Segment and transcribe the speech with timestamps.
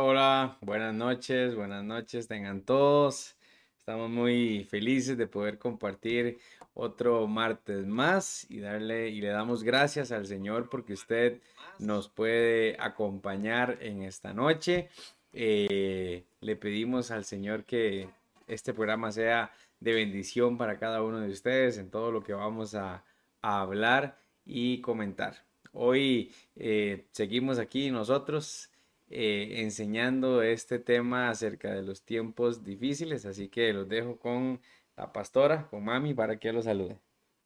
[0.00, 3.36] Hola, buenas noches, buenas noches, tengan todos.
[3.78, 6.38] Estamos muy felices de poder compartir
[6.72, 11.40] otro martes más y darle y le damos gracias al Señor porque usted
[11.80, 14.88] nos puede acompañar en esta noche.
[15.32, 18.08] Eh, le pedimos al Señor que
[18.46, 22.76] este programa sea de bendición para cada uno de ustedes en todo lo que vamos
[22.76, 23.04] a,
[23.42, 25.44] a hablar y comentar.
[25.72, 28.70] Hoy eh, seguimos aquí nosotros
[29.10, 34.60] eh, enseñando este tema acerca de los tiempos difíciles, así que los dejo con
[34.96, 36.98] la pastora, con mami, para que los salude.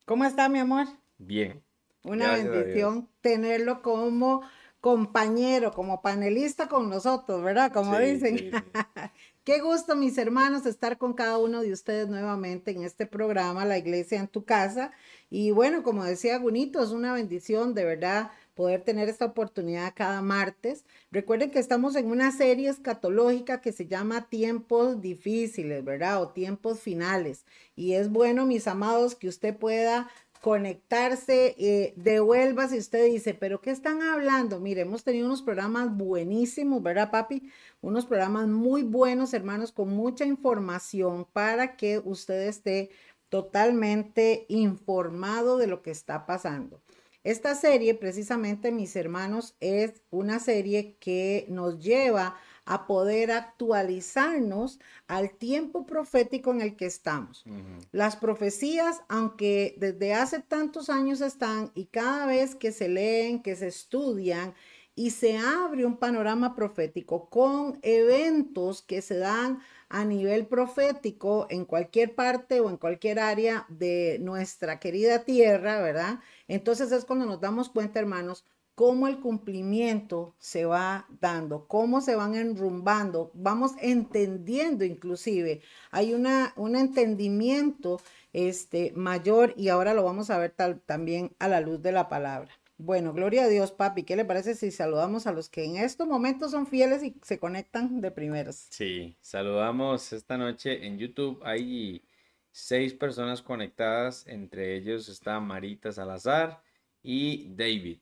[0.05, 0.87] ¿Cómo está mi amor?
[1.19, 1.63] Bien.
[2.05, 4.43] Una bendición tenerlo como
[4.81, 7.73] compañero, como panelista con nosotros, ¿verdad?
[7.73, 8.51] Como dicen.
[9.45, 13.77] Qué gusto, mis hermanos, estar con cada uno de ustedes nuevamente en este programa, La
[13.77, 14.93] Iglesia en tu casa.
[15.31, 20.23] Y bueno, como decía Gunito, es una bendición de verdad poder tener esta oportunidad cada
[20.23, 20.85] martes.
[21.11, 26.23] Recuerden que estamos en una serie escatológica que se llama Tiempos Difíciles, ¿verdad?
[26.23, 27.45] O Tiempos Finales.
[27.77, 30.11] Y es bueno, mis amados, que usted pueda
[30.43, 34.59] conectarse, eh, devuelva si usted dice, pero ¿qué están hablando?
[34.59, 37.49] Mire, hemos tenido unos programas buenísimos, ¿verdad, papi?
[37.81, 42.91] Unos programas muy buenos, hermanos, con mucha información para que usted esté
[43.29, 46.83] totalmente informado de lo que está pasando.
[47.25, 55.31] Esta serie, precisamente, mis hermanos, es una serie que nos lleva a poder actualizarnos al
[55.31, 57.45] tiempo profético en el que estamos.
[57.91, 63.57] Las profecías, aunque desde hace tantos años están y cada vez que se leen, que
[63.57, 64.55] se estudian
[64.95, 69.61] y se abre un panorama profético con eventos que se dan
[69.93, 76.21] a nivel profético en cualquier parte o en cualquier área de nuestra querida tierra, ¿verdad?
[76.49, 82.17] Entonces es cuando nos damos cuenta, hermanos, cómo el cumplimiento se va dando, cómo se
[82.17, 85.61] van enrumbando, vamos entendiendo inclusive.
[85.91, 88.01] Hay una, un entendimiento
[88.33, 90.55] este, mayor y ahora lo vamos a ver
[90.87, 92.51] también a la luz de la palabra.
[92.85, 94.03] Bueno, gloria a Dios, papi.
[94.03, 97.39] ¿Qué le parece si saludamos a los que en estos momentos son fieles y se
[97.39, 98.57] conectan de primeros?
[98.71, 101.41] Sí, saludamos esta noche en YouTube.
[101.45, 102.03] Hay
[102.51, 106.61] seis personas conectadas, entre ellos está Marita Salazar
[107.05, 107.99] y David.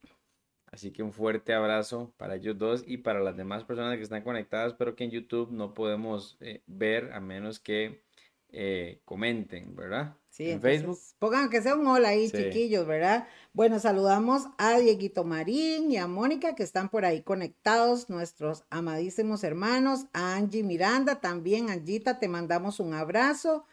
[0.73, 4.23] Así que un fuerte abrazo para ellos dos y para las demás personas que están
[4.23, 8.03] conectadas, pero que en YouTube no podemos eh, ver a menos que
[8.49, 10.17] eh, comenten, ¿verdad?
[10.41, 10.99] Sí, en Facebook.
[11.19, 13.29] Pongan que sea un hola ahí, chiquillos, ¿verdad?
[13.53, 19.45] Bueno, saludamos a Dieguito Marín y a Mónica que están por ahí conectados, nuestros amadísimos
[19.45, 23.67] hermanos, a Angie Miranda también, Angita, te mandamos un abrazo.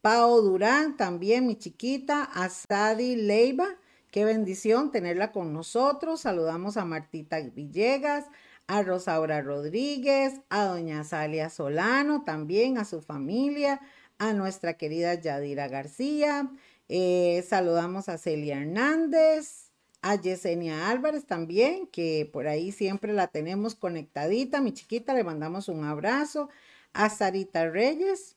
[0.00, 3.66] Pao Durán también, mi chiquita, a Sadi Leiva,
[4.10, 6.22] qué bendición tenerla con nosotros.
[6.22, 8.24] Saludamos a Martita Villegas,
[8.66, 13.82] a Rosaura Rodríguez, a doña Salia Solano, también a su familia,
[14.18, 16.50] a nuestra querida Yadira García,
[16.88, 19.70] eh, saludamos a Celia Hernández,
[20.02, 25.68] a Yesenia Álvarez también, que por ahí siempre la tenemos conectadita, mi chiquita, le mandamos
[25.68, 26.50] un abrazo,
[26.92, 28.36] a Sarita Reyes,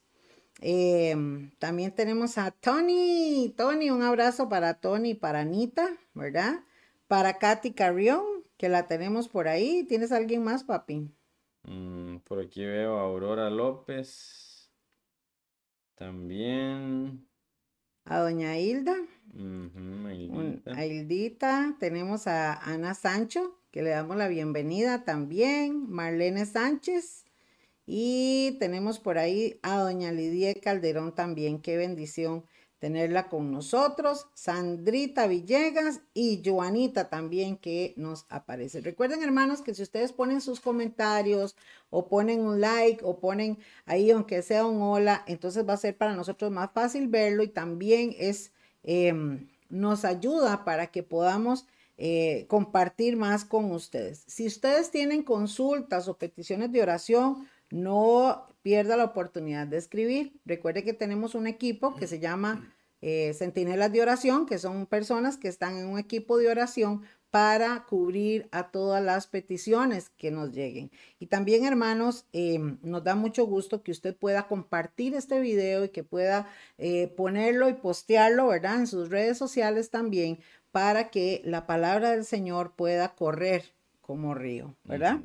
[0.62, 6.64] em, también tenemos a Tony, Tony, un abrazo para Tony y para Anita, ¿verdad?
[7.08, 8.24] Para Katy Carrión,
[8.58, 9.86] que la tenemos por ahí.
[9.88, 11.12] ¿Tienes alguien más, papi?
[11.64, 14.47] Mm, por aquí veo a Aurora López.
[15.98, 17.28] También.
[18.06, 18.96] A doña Hilda.
[20.76, 21.76] a Hildita.
[21.80, 25.90] Tenemos a Ana Sancho, que le damos la bienvenida también.
[25.90, 27.26] Marlene Sánchez.
[27.88, 31.60] Y tenemos por ahí a doña Lidia Calderón también.
[31.60, 32.46] Qué bendición
[32.80, 38.82] tenerla con nosotros, Sandrita Villegas y Joanita también que nos aparece.
[38.82, 41.56] Recuerden hermanos que si ustedes ponen sus comentarios
[41.90, 45.98] o ponen un like o ponen ahí aunque sea un hola, entonces va a ser
[45.98, 48.52] para nosotros más fácil verlo y también es,
[48.84, 51.66] em, nos ayuda para que podamos
[52.00, 54.24] eh, compartir más con ustedes.
[54.28, 60.34] Si ustedes tienen consultas o peticiones de oración, no pierda la oportunidad de escribir.
[60.44, 65.48] Recuerde que tenemos un equipo que se llama eh, de Oración, que son personas que
[65.48, 70.92] están en un equipo de oración para cubrir a todas las peticiones que nos lleguen.
[71.18, 75.90] Y también, hermanos, em, nos da mucho gusto que usted pueda compartir este video y
[75.90, 78.82] que pueda eh, ponerlo y postearlo, ¿verdad?
[78.82, 80.40] En sus redes sociales también,
[80.74, 83.64] para que la palabra del Señor pueda correr
[84.02, 85.22] como río, ¿verdad?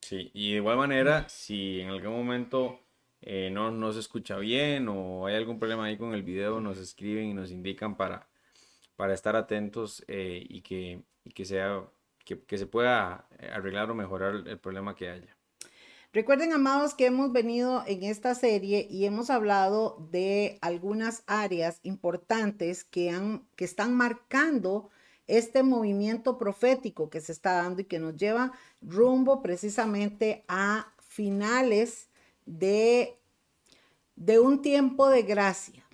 [0.00, 2.80] Sí, y de igual manera, si en algún momento
[3.20, 6.78] eh, no, no se escucha bien o hay algún problema ahí con el video, nos
[6.78, 8.28] escriben y nos indican para,
[8.96, 11.02] para estar atentos eh, y, que,
[11.34, 11.84] que, sea,
[12.24, 15.36] que, se pueda arreglar o mejorar el problema que haya.
[16.12, 22.82] Recuerden, amados, que hemos venido en esta serie y hemos hablado de algunas áreas importantes
[22.82, 24.90] que, han, que están marcando
[25.28, 32.08] este movimiento profético que se está dando y que nos lleva rumbo precisamente a finales
[32.46, 33.18] de,
[34.16, 35.84] de un tiempo de gracia.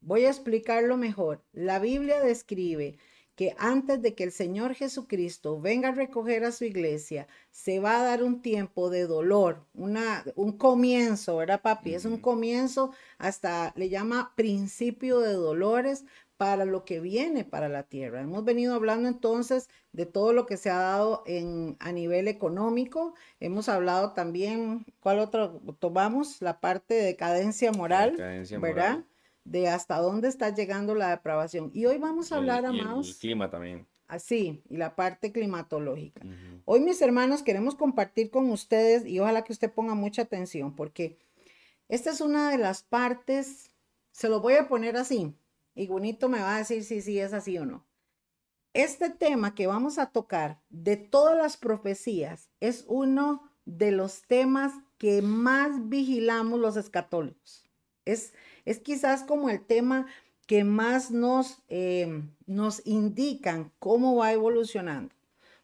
[0.00, 1.42] Voy a explicarlo mejor.
[1.52, 2.98] La Biblia describe
[3.36, 8.00] que antes de que el Señor Jesucristo venga a recoger a su iglesia, se va
[8.00, 11.94] a dar un tiempo de dolor, una, un comienzo, ¿verdad, papi?
[11.94, 16.04] Es un comienzo, hasta le llama principio de dolores
[16.36, 18.20] para lo que viene para la tierra.
[18.20, 23.14] Hemos venido hablando entonces de todo lo que se ha dado en, a nivel económico.
[23.40, 26.42] Hemos hablado también, ¿cuál otro tomamos?
[26.42, 28.90] La parte de decadencia moral, decadencia ¿verdad?
[28.90, 29.06] Moral
[29.46, 31.70] de hasta dónde está llegando la depravación.
[31.72, 33.10] Y hoy vamos a hablar, amados.
[33.10, 33.86] El clima también.
[34.08, 36.22] Así, y la parte climatológica.
[36.64, 41.16] Hoy, mis hermanos, queremos compartir con ustedes y ojalá que usted ponga mucha atención porque
[41.88, 43.70] esta es una de las partes,
[44.12, 45.34] se lo voy a poner así,
[45.76, 47.86] y bonito me va a decir si sí es así o no.
[48.72, 54.72] Este tema que vamos a tocar de todas las profecías es uno de los temas
[54.98, 57.64] que más vigilamos los escatólicos.
[58.04, 58.32] Es,
[58.64, 60.06] es quizás como el tema
[60.46, 65.14] que más nos, em, nos indican cómo va evolucionando.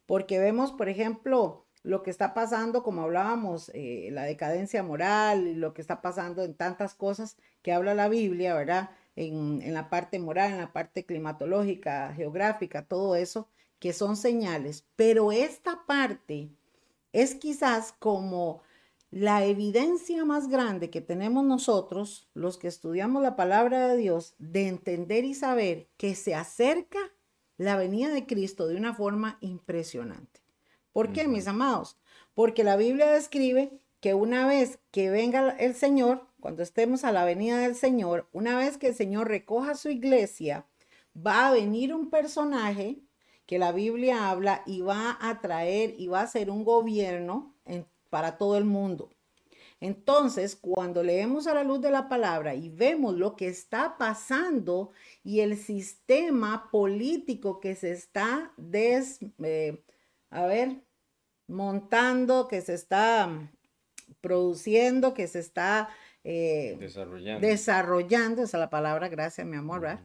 [0.06, 5.72] Porque vemos, por ejemplo, lo que está pasando, como hablábamos, eh, la decadencia moral, lo
[5.74, 8.90] que está pasando en tantas cosas que habla la Biblia, ¿verdad?
[9.16, 14.86] En, en, la parte moral, en la parte climatológica, geográfica, todo eso, que son señales.
[14.96, 16.50] Pero esta parte
[17.12, 18.62] es quizás como
[19.12, 24.68] la evidencia más grande que tenemos nosotros, los que estudiamos la palabra de Dios, de
[24.68, 26.98] entender y saber que se acerca
[27.58, 30.40] la venida de Cristo de una forma impresionante.
[30.92, 31.98] ¿Por qué, mis amados?
[32.34, 37.24] Porque la Biblia describe que una vez que venga el Señor, cuando estemos a la
[37.24, 40.66] venida del Señor, una vez que el Señor recoja su iglesia,
[41.16, 42.98] va a venir un personaje
[43.46, 47.54] que la Biblia habla y va a traer y va a ser un gobierno
[48.10, 49.10] para todo el mundo.
[49.78, 54.90] Entonces, cuando leemos a la luz de la palabra y vemos lo que está pasando
[55.22, 59.84] y el sistema político que se está des, eh,
[60.30, 60.82] a ver,
[61.46, 63.48] montando, que se está
[64.20, 65.88] produciendo, que se está
[66.24, 67.46] eh, desarrollando.
[67.46, 70.00] desarrollando, esa es la palabra, gracias mi amor, ¿verdad?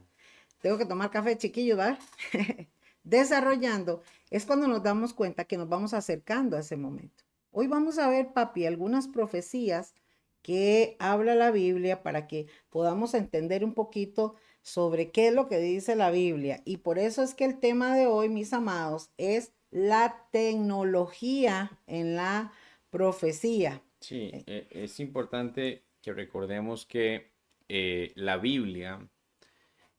[0.62, 2.00] Tengo que tomar café chiquillo, ¿verdad?
[3.04, 7.24] desarrollando, es cuando nos damos cuenta que nos vamos acercando a ese momento.
[7.52, 9.94] Hoy vamos a ver, papi, algunas profecías
[10.42, 15.60] que habla la Biblia para que podamos entender un poquito sobre qué es lo que
[15.60, 16.62] dice la Biblia.
[16.66, 22.16] Y por eso es que el tema de hoy, mis amados, es la tecnología en
[22.16, 22.52] la
[22.90, 23.82] profecía.
[24.00, 27.32] Sí, eh, es importante que recordemos que
[27.68, 29.10] eh, la Biblia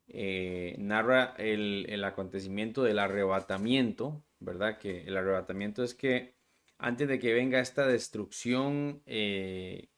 [0.06, 4.78] eh, narra el, el, acontecimiento del arrebatamiento, ¿verdad?
[4.78, 6.34] Que el arrebatamiento es que
[6.78, 9.88] antes de que venga esta destrucción, eh,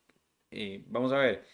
[0.86, 1.44] vamos a ver,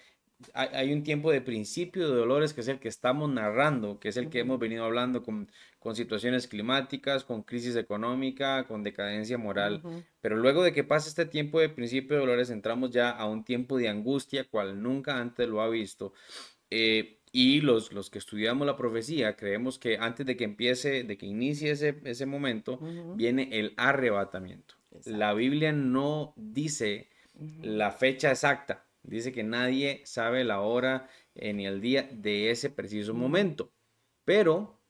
[0.53, 4.17] hay, un tiempo de principio de dolores que es el que estamos narrando, que es
[4.17, 5.49] el que hemos venido hablando con,
[5.95, 9.83] situaciones climáticas, con crisis económica, con decadencia moral.
[10.21, 13.45] Pero luego de que pase este tiempo de principio de dolores, entramos ya a un
[13.45, 16.13] tiempo de angustia, cual nunca antes lo ha visto.
[16.71, 21.17] Eh, y los, los que estudiamos la profecía creemos que antes de que empiece, de
[21.17, 22.81] que inicie ese, ese momento,
[23.15, 24.75] viene el arrebatamiento.
[25.05, 27.11] La Biblia no dice
[27.63, 32.71] la fecha exacta, dice que nadie sabe la hora eh, ni el día de ese
[32.71, 33.73] preciso momento,
[34.25, 34.81] pero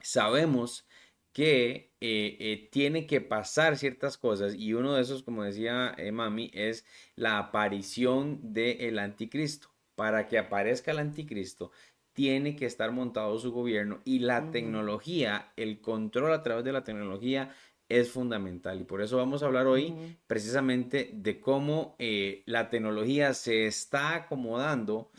[0.00, 0.86] sabemos
[1.32, 6.50] que eh, eh, tiene que pasar ciertas cosas y uno de esos, como decía Mami,
[6.54, 9.70] es la aparición del anticristo.
[9.96, 11.70] Para que aparezca el anticristo,
[12.14, 16.84] tiene que estar montado su gobierno y la tecnología, el control a través de la
[16.84, 17.54] tecnología
[17.88, 19.94] es fundamental y por eso vamos a hablar hoy
[20.26, 25.10] precisamente de cómo eh, la tecnología se está acomodando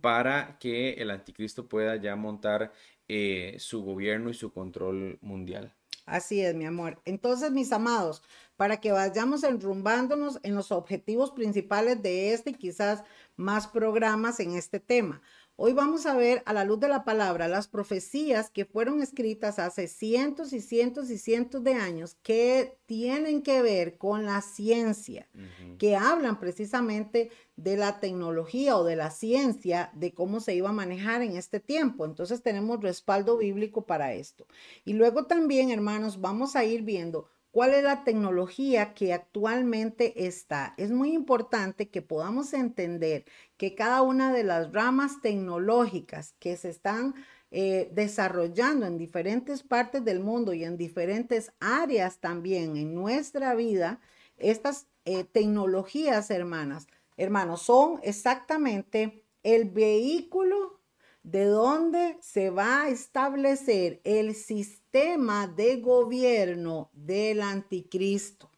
[0.00, 2.72] para que el anticristo pueda ya montar
[3.08, 5.74] eh, su gobierno y su control mundial.
[6.06, 7.00] Así es, mi amor.
[7.06, 8.22] Entonces, mis amados,
[8.56, 13.04] para que vayamos enrumbándonos en los objetivos principales de este y quizás
[13.36, 15.22] más programas en este tema.
[15.56, 19.60] Hoy vamos a ver a la luz de la palabra las profecías que fueron escritas
[19.60, 25.28] hace cientos y cientos y cientos de años que tienen que ver con la ciencia,
[25.78, 30.72] que hablan precisamente de la tecnología o de la ciencia, de cómo se iba a
[30.72, 32.04] manejar en este tiempo.
[32.04, 34.48] Entonces tenemos respaldo bíblico para esto.
[34.84, 40.74] Y luego también, hermanos, vamos a ir viendo ¿Cuál es la tecnología que actualmente está?
[40.76, 46.70] Es muy importante que podamos entender que cada una de las ramas tecnológicas que se
[46.70, 47.14] están
[47.52, 54.00] eh, desarrollando en diferentes partes del mundo y en diferentes áreas también en nuestra vida,
[54.36, 60.80] estas eh, tecnologías, hermanas, hermanos, son exactamente el vehículo
[61.22, 68.48] de donde se va a establecer el sistema de gobierno del anticristo.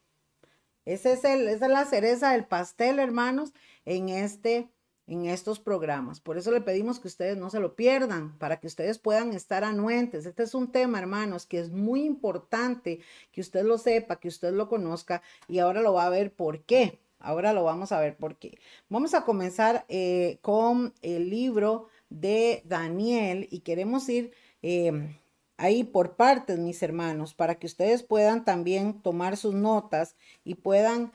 [0.84, 3.54] Ese es el, esa es la cereza del pastel, hermanos,
[3.86, 4.68] en, este,
[5.06, 6.20] en estos programas.
[6.20, 9.64] Por eso le pedimos que ustedes no se lo pierdan, para que ustedes puedan estar
[9.64, 10.26] anuentes.
[10.26, 13.00] Este es un tema, hermanos, que es muy importante
[13.32, 16.64] que usted lo sepa, que usted lo conozca y ahora lo va a ver por
[16.64, 17.00] qué.
[17.18, 18.58] Ahora lo vamos a ver por qué.
[18.90, 25.16] Vamos a comenzar eh, con el libro de Daniel y queremos ir em,
[25.56, 31.12] ahí por partes, mis hermanos, para que ustedes puedan también tomar sus notas y puedan,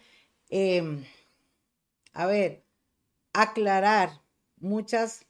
[0.49, 1.03] em,
[2.13, 2.63] a ver,
[3.33, 4.21] aclarar
[4.57, 5.25] muchas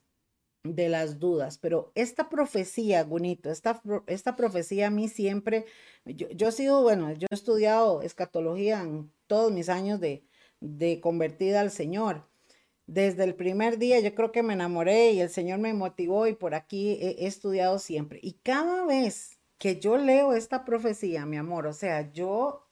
[0.64, 5.66] de las dudas, pero esta profecía, Gunito, esta, esta profecía a mí siempre,
[6.06, 10.24] yo, yo, he sido, bueno, yo he estudiado escatología en todos mis años de,
[10.60, 12.31] de convertida al Señor
[12.88, 16.34] desde el primer día yo creo que me enamoré y el Señor me motivó y
[16.34, 18.20] por aquí he, estudiado siempre.
[18.22, 22.68] Y cada vez que yo leo esta profecía, mi amor, o sea, yo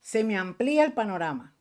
[0.00, 1.54] se me amplía el panorama.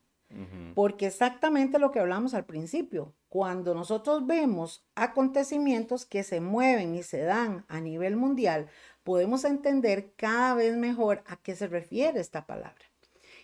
[0.76, 7.04] Porque exactamente lo que hablamos al principio, cuando nosotros vemos acontecimientos que se mueven y
[7.04, 8.68] se dan a nivel mundial,
[9.04, 12.84] podemos entender cada vez mejor a qué se refiere esta palabra.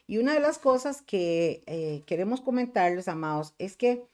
[0.08, 4.06] Y una de las cosas que eh, queremos comentarles, amados, es que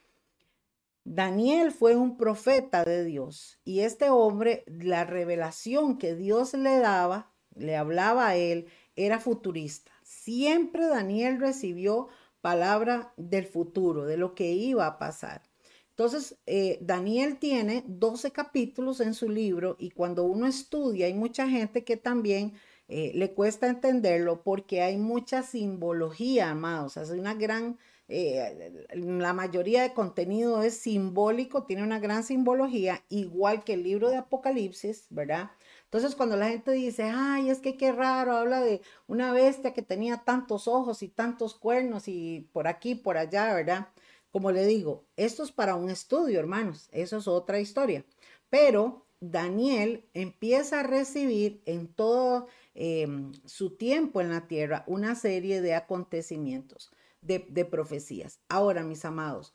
[1.11, 7.31] Daniel fue un profeta de Dios y este hombre, la revelación que Dios le daba,
[7.55, 9.91] le hablaba a él, era futurista.
[10.03, 12.09] Siempre Daniel recibió
[12.41, 15.41] palabra del futuro, de lo que iba a pasar.
[15.89, 21.49] Entonces, eh, Daniel tiene 12 capítulos en su libro y cuando uno estudia, hay mucha
[21.49, 22.53] gente que también
[22.87, 26.97] eh, le cuesta entenderlo porque hay mucha simbología, amados.
[26.97, 27.79] O una gran
[28.11, 34.09] eh, la mayoría de contenido es simbólico, tiene una gran simbología, igual que el libro
[34.09, 35.51] de Apocalipsis, ¿verdad?
[35.83, 39.83] Entonces cuando la gente dice, ay, es que qué raro, habla de una bestia que
[39.83, 43.89] tenía tantos ojos y tantos cuernos y por aquí, por allá, ¿verdad?
[44.31, 48.03] Como le digo, esto es para un estudio, hermanos, eso es otra historia.
[48.49, 55.61] Pero Daniel empieza a recibir en todo em, su tiempo en la tierra una serie
[55.61, 58.39] de acontecimientos de, profecías.
[58.49, 59.53] Ahora, mis amados,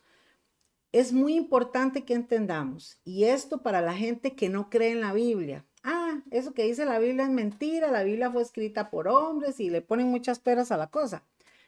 [0.93, 5.13] es muy importante que entendamos, y esto para la gente que no cree en la
[5.13, 5.65] Biblia.
[5.83, 9.71] Ah, eso que dice la Biblia es mentira, la Biblia fue escrita por hombres y
[9.71, 11.25] le ponen muchas peras a la cosa.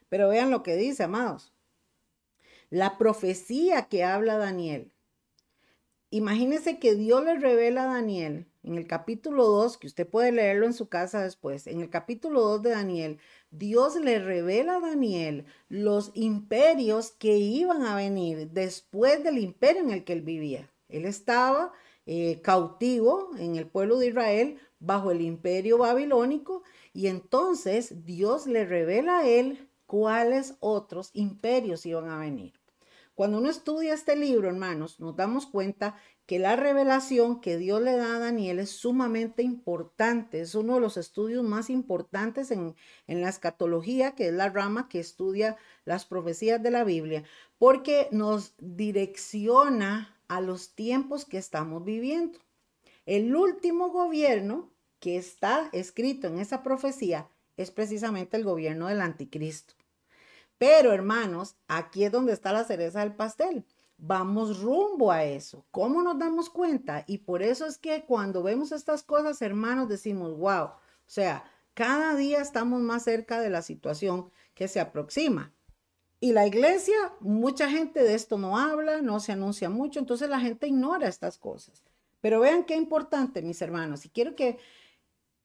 [0.08, 1.52] Pero vean lo que dice, amados.
[2.70, 4.92] La profecía que habla Daniel.
[6.10, 10.66] Imagínense que Dios le revela a Daniel en el capítulo 2, que usted puede leerlo
[10.66, 13.18] en su casa después, en el capítulo 2 de Daniel,
[13.50, 19.90] Dios le revela a Daniel los imperios que iban a venir después del imperio en
[19.90, 20.68] el que él vivía.
[20.88, 21.72] Él estaba
[22.06, 28.64] eh, cautivo en el pueblo de Israel bajo el imperio babilónico y entonces Dios le
[28.64, 32.52] revela a él cuáles otros imperios iban a venir.
[33.14, 35.96] Cuando uno estudia este libro, hermanos, nos damos cuenta
[36.26, 40.80] que la revelación que Dios le da a Daniel es sumamente importante, es uno de
[40.80, 42.74] los estudios más importantes en,
[43.06, 47.22] la escatología, que es la rama que estudia las profecías de la Biblia,
[47.58, 52.40] porque nos direcciona a los tiempos que estamos viviendo.
[53.06, 59.74] El último gobierno que está escrito en esa profecía es precisamente el gobierno del anticristo.
[60.58, 63.64] Pero hermanos, aquí es donde está la cereza del pastel
[63.98, 65.64] vamos rumbo a eso.
[65.70, 67.04] ¿Cómo nos damos cuenta?
[67.06, 72.14] Y por eso es que cuando vemos estas cosas, hermanos, decimos, wow, o sea, cada
[72.14, 75.52] día estamos más cerca de la situación que se aproxima.
[76.20, 80.40] Y la iglesia, mucha gente de esto no habla, no se anuncia mucho, entonces la
[80.40, 81.84] gente ignora estas cosas.
[82.20, 84.58] Pero vean qué importante, mis hermanos, y quiero que,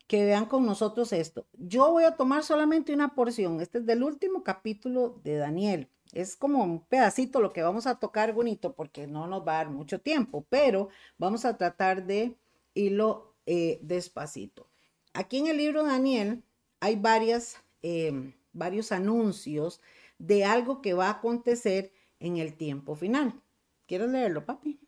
[0.08, 1.46] que vean con nosotros esto.
[1.58, 5.90] Yo voy a tomar solamente una porción, este es del último capítulo de Daniel.
[6.14, 9.64] Es como un pedacito lo que vamos a tocar bonito porque no nos va a
[9.64, 12.36] dar mucho tiempo, pero vamos a tratar de
[12.74, 14.70] irlo eh, despacito.
[15.14, 16.44] Aquí en el libro Daniel
[16.80, 19.82] hay varias, em, varios anuncios
[20.18, 23.42] de algo que va a acontecer en el tiempo final.
[23.88, 24.80] ¿Quieres leerlo, papi?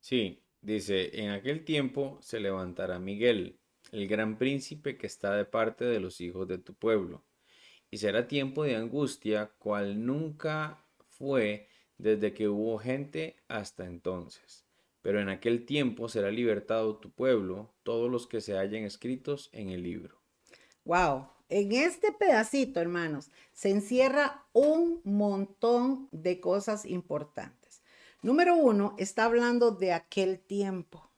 [0.00, 3.58] Sí, dice, en aquel tiempo se levantará Miguel,
[3.92, 7.24] el gran príncipe que está de parte de los hijos de tu pueblo
[7.90, 14.64] y será tiempo de angustia cual nunca fue desde que hubo gente hasta entonces.
[15.02, 19.70] Pero en aquel tiempo será libertado tu pueblo, todos los que se hallen escritos en
[19.70, 20.20] el libro.
[20.84, 27.82] Wow, en este pedacito, hermanos, se encierra un montón de cosas importantes.
[28.20, 31.08] Número uno, está hablando de aquel tiempo.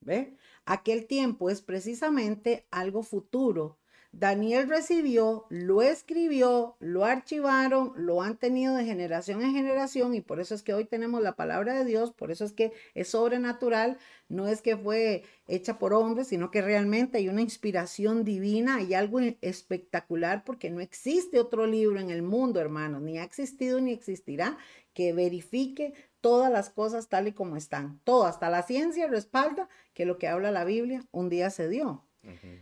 [0.00, 0.36] ¿Ve?
[0.64, 3.79] Aquel tiempo es precisamente algo futuro
[4.12, 10.40] Daniel recibió, lo escribió, lo archivaron, lo han tenido de generación en generación y por
[10.40, 13.98] eso es que hoy tenemos la palabra de Dios, por eso es que es sobrenatural,
[14.28, 18.94] no es que fue hecha por hombres, sino que realmente hay una inspiración divina, y
[18.94, 23.92] algo espectacular porque no existe otro libro en el mundo, hermanos, ni ha existido ni
[23.92, 24.58] existirá
[24.92, 28.00] que verifique todas las cosas tal y como están.
[28.04, 32.04] Todo, hasta la ciencia respalda que lo que habla la Biblia un día se dio.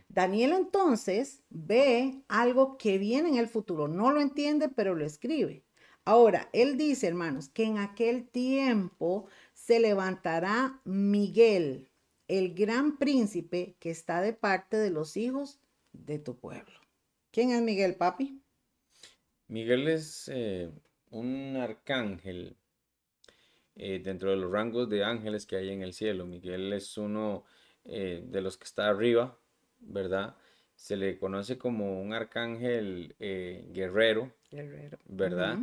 [0.07, 5.63] Daniel entonces ve algo que viene en el futuro, no lo entiende, pero lo escribe.
[6.05, 11.89] Ahora, él dice, hermanos, que en aquel tiempo se levantará Miguel,
[12.27, 15.59] el gran príncipe que está de parte de los hijos
[15.91, 16.79] de tu pueblo.
[17.31, 18.41] ¿Quién es Miguel, papi?
[19.47, 20.71] Miguel es eh,
[21.11, 22.57] un arcángel
[23.75, 26.25] eh, dentro de los rangos de ángeles que hay en el cielo.
[26.25, 27.45] Miguel es uno
[27.85, 29.38] eh, de los que está arriba
[29.79, 30.35] ¿verdad?
[30.75, 34.31] Se le conoce como un arcángel eh, guerrero,
[35.05, 35.59] ¿verdad?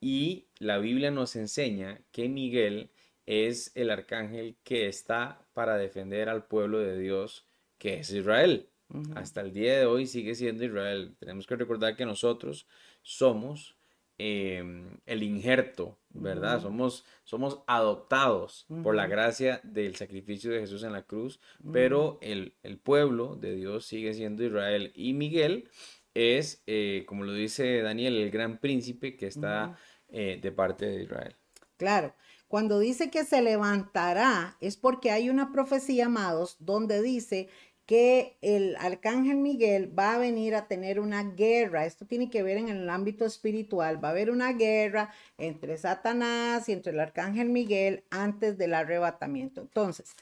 [0.00, 2.90] Y la Biblia nos enseña que Miguel
[3.26, 7.46] es el arcángel que está para defender al pueblo de Dios,
[7.78, 8.68] que es Israel.
[9.14, 11.14] Hasta el día de hoy sigue siendo Israel.
[11.18, 12.66] Tenemos que recordar que nosotros
[13.02, 13.76] somos
[14.22, 16.60] Em, el injerto, ¿verdad?
[16.60, 21.40] Somos, somos adoptados por la gracia del sacrificio de Jesús en la cruz,
[21.72, 22.52] pero el,
[22.82, 24.92] pueblo de Dios sigue siendo Israel.
[24.94, 25.70] Y Miguel
[26.12, 29.78] es, eh, como lo dice Daniel, el gran príncipe que está
[30.10, 31.34] eh, de parte de Israel.
[31.78, 32.14] Claro.
[32.46, 37.48] Cuando dice que se levantará, es porque hay una profecía, amados, donde dice
[37.90, 41.86] que el arcángel Miguel va a venir a tener una guerra.
[41.86, 43.98] Esto tiene que ver en el ámbito espiritual.
[44.00, 49.60] Va a haber una guerra entre Satanás y entre el arcángel Miguel antes del arrebatamiento.
[49.60, 50.14] Entonces,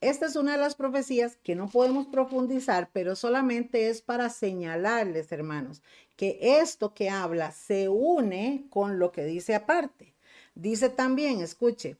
[0.00, 5.32] esta es una de las profecías que no podemos profundizar, pero solamente es para señalarles,
[5.32, 5.82] hermanos,
[6.14, 10.14] que esto que habla se une con lo que dice aparte.
[10.54, 11.96] Dice también, escuche,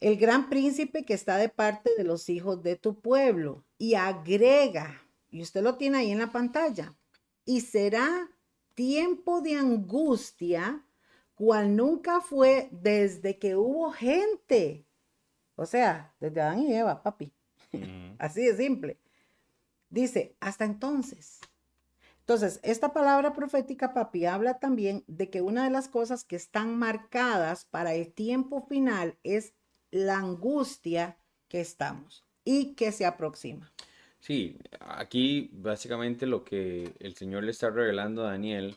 [0.00, 3.64] el gran príncipe que está de parte de los hijos de tu pueblo.
[3.80, 6.94] Y agrega, y usted lo tiene ahí en la pantalla,
[7.46, 8.28] y será
[8.74, 10.84] tiempo de angustia
[11.34, 14.84] cual nunca fue desde que hubo gente.
[15.56, 17.32] O sea, desde Adán y Eva, papi.
[18.18, 19.00] Así de simple.
[19.88, 21.40] Dice, hasta entonces.
[22.18, 26.76] Entonces, esta palabra profética, papi, habla también de que una de las cosas que están
[26.76, 29.54] marcadas para el tiempo final es
[29.90, 31.16] la angustia
[31.48, 33.70] que estamos y que se aproxima.
[34.18, 38.76] Sí, aquí básicamente lo que el Señor le está revelando a Daniel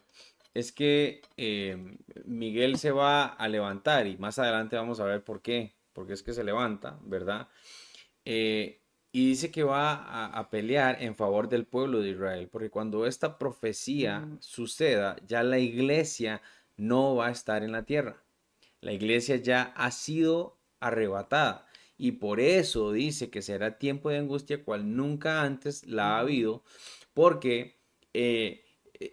[0.54, 5.41] es que eh, Miguel se va a levantar y más adelante vamos a ver por
[5.41, 7.49] qué, porque es que se levanta, ¿verdad?
[8.26, 8.80] Eh,
[9.12, 13.38] y dice que va a, pelear en favor del pueblo de Israel, porque cuando esta
[13.38, 16.41] profecía suceda, ya la iglesia
[16.78, 18.23] no va a estar en la tierra.
[18.82, 21.67] La iglesia ya ha sido arrebatada.
[22.04, 26.62] Y por eso dice que será tiempo de angustia cual nunca antes la ha habido,
[27.13, 27.78] porque
[28.13, 28.66] eh,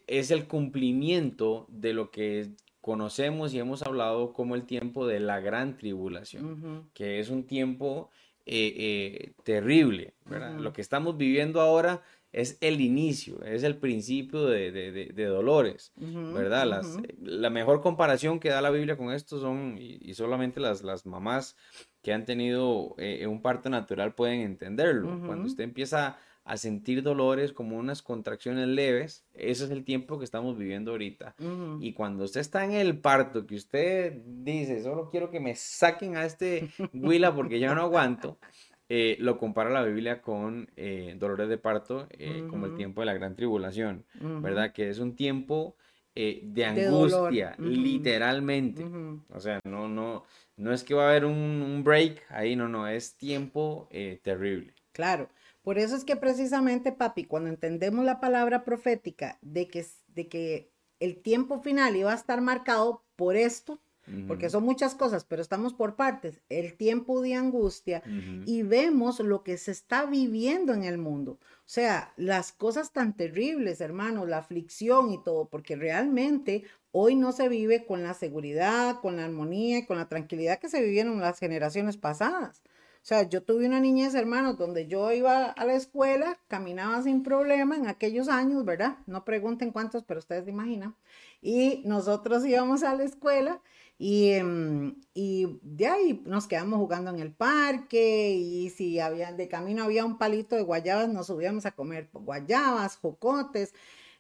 [0.09, 2.51] es el cumplimiento de lo que
[2.81, 8.11] conocemos y hemos hablado como el tiempo de la gran tribulación, que es un tiempo
[8.45, 10.15] eh, eh, terrible.
[10.59, 16.67] Lo que estamos viviendo ahora es el inicio, es el principio de, dolores, ¿verdad?
[16.67, 21.07] Las, La mejor comparación que da la Biblia con esto son, y, solamente las, las,
[21.07, 21.57] mamás
[22.03, 25.21] que han tenido eh, un parto natural pueden entenderlo.
[25.27, 30.25] Cuando usted empieza a sentir dolores como unas contracciones leves, ese es el tiempo que
[30.25, 31.35] estamos viviendo ahorita.
[31.81, 36.17] Y cuando usted está en el parto, que usted dice, solo quiero que me saquen
[36.17, 38.39] a este huila porque ya no aguanto,
[38.89, 43.07] eh, lo compara la Biblia con eh, dolores de parto eh, como el tiempo de
[43.07, 44.73] la gran tribulación, ¿verdad?
[44.73, 45.77] Que es un tiempo
[46.15, 48.85] de angustia, literalmente.
[49.31, 50.25] O sea, no, no,
[50.57, 53.89] no es que va a haber un, break ahí, no, no, es tiempo
[54.23, 54.75] terrible.
[54.93, 55.29] Claro,
[55.63, 60.73] por eso es que precisamente, papi, cuando entendemos la palabra profética de que, de que
[61.01, 63.81] el tiempo final iba a estar marcado por esto,
[64.27, 68.03] porque son muchas cosas, pero estamos por partes, el tiempo de angustia
[68.47, 71.39] y vemos lo que se está viviendo en el mundo.
[71.43, 77.33] O sea, las cosas tan terribles, hermanos, la aflicción y todo, porque realmente hoy no
[77.33, 81.21] se vive con la seguridad, con la armonía y con la tranquilidad que se vivieron
[81.21, 82.63] las generaciones pasadas.
[83.03, 87.23] O sea, yo tuve una niñez, hermanos, donde yo iba a la escuela, caminaba sin
[87.23, 88.99] problema en aquellos años, ¿verdad?
[89.07, 90.95] No pregunten cuántos, pero ustedes se imaginan.
[91.41, 93.63] Y nosotros íbamos a la escuela
[94.03, 99.47] y, em, y de ahí nos quedamos jugando en el parque y si había de
[99.47, 103.75] camino había un palito de guayabas, nos subíamos a comer guayabas, jocotes.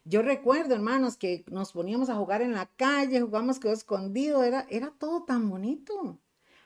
[0.04, 4.66] Yo recuerdo, hermanos, que nos poníamos a jugar en la calle, jugamos quedó escondido, era,
[4.68, 6.20] era todo tan bonito.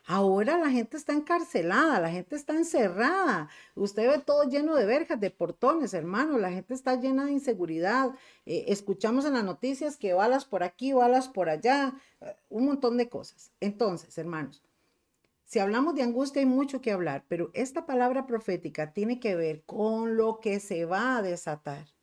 [0.07, 3.49] Ahora la gente está encarcelada, la gente está encerrada.
[3.73, 6.37] Usted ve todo lleno de verjas, de portones, hermano.
[6.37, 8.11] La gente está llena de inseguridad.
[8.45, 12.97] Eh, escuchamos en las noticias que balas por aquí, balas por allá, eh, un montón
[12.97, 13.51] de cosas.
[13.59, 14.63] Entonces, hermanos,
[15.45, 19.63] si hablamos de angustia hay mucho que hablar, pero esta palabra profética tiene que ver
[19.65, 21.94] con lo que se va a desatar.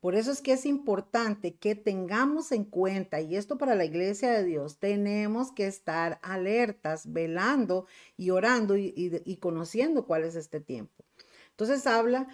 [0.00, 4.32] Por eso es que es importante que tengamos en cuenta, y esto para la iglesia
[4.32, 7.86] de Dios, tenemos que estar alertas, velando
[8.16, 11.04] y orando y, conociendo cuál es este tiempo.
[11.50, 12.28] Entonces habla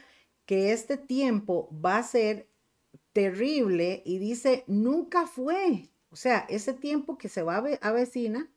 [0.45, 2.49] que este tiempo va a ser
[3.13, 5.91] terrible y dice, nunca fue.
[6.11, 8.49] O sea, ese tiempo que se va a avecina,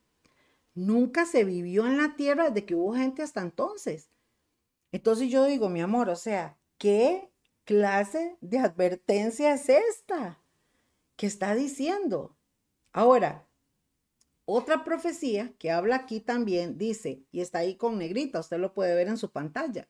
[0.76, 4.12] nunca se vivió en la tierra desde que hubo gente hasta entonces.
[4.91, 7.29] Entonces yo digo, mi amor, o sea, ¿qué
[7.69, 10.41] clase de advertencia es esta
[11.15, 12.36] que está diciendo?
[12.91, 13.47] Ahora,
[14.45, 18.95] otra profecía que habla aquí también dice, y está ahí con negrita, usted lo puede
[18.95, 19.88] ver en su pantalla,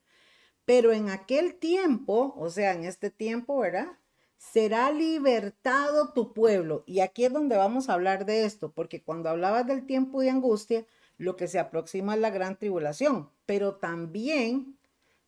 [0.66, 3.98] pero en aquel tiempo, o sea, en este tiempo, ¿verdad?
[4.36, 6.84] Será libertado tu pueblo.
[6.86, 10.32] Y aquí es donde vamos a hablar de esto, porque cuando hablabas del tiempo de
[10.32, 14.78] angustia, lo que se aproxima es la gran tribulación, pero también,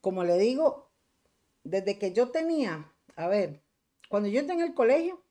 [0.02, 0.91] como le digo,
[1.64, 3.62] desde que yo tenía, a ver,
[4.10, 5.24] cuando yo entré en el colegio,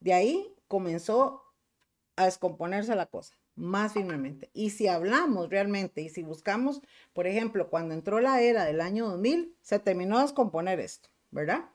[0.00, 1.42] de ahí comenzó
[2.16, 4.50] a descomponerse la cosa más firmemente.
[4.54, 6.80] Y si hablamos realmente y si buscamos,
[7.12, 11.68] por ejemplo, cuando entró la era del año 2000, se terminó de descomponer esto, ¿verdad?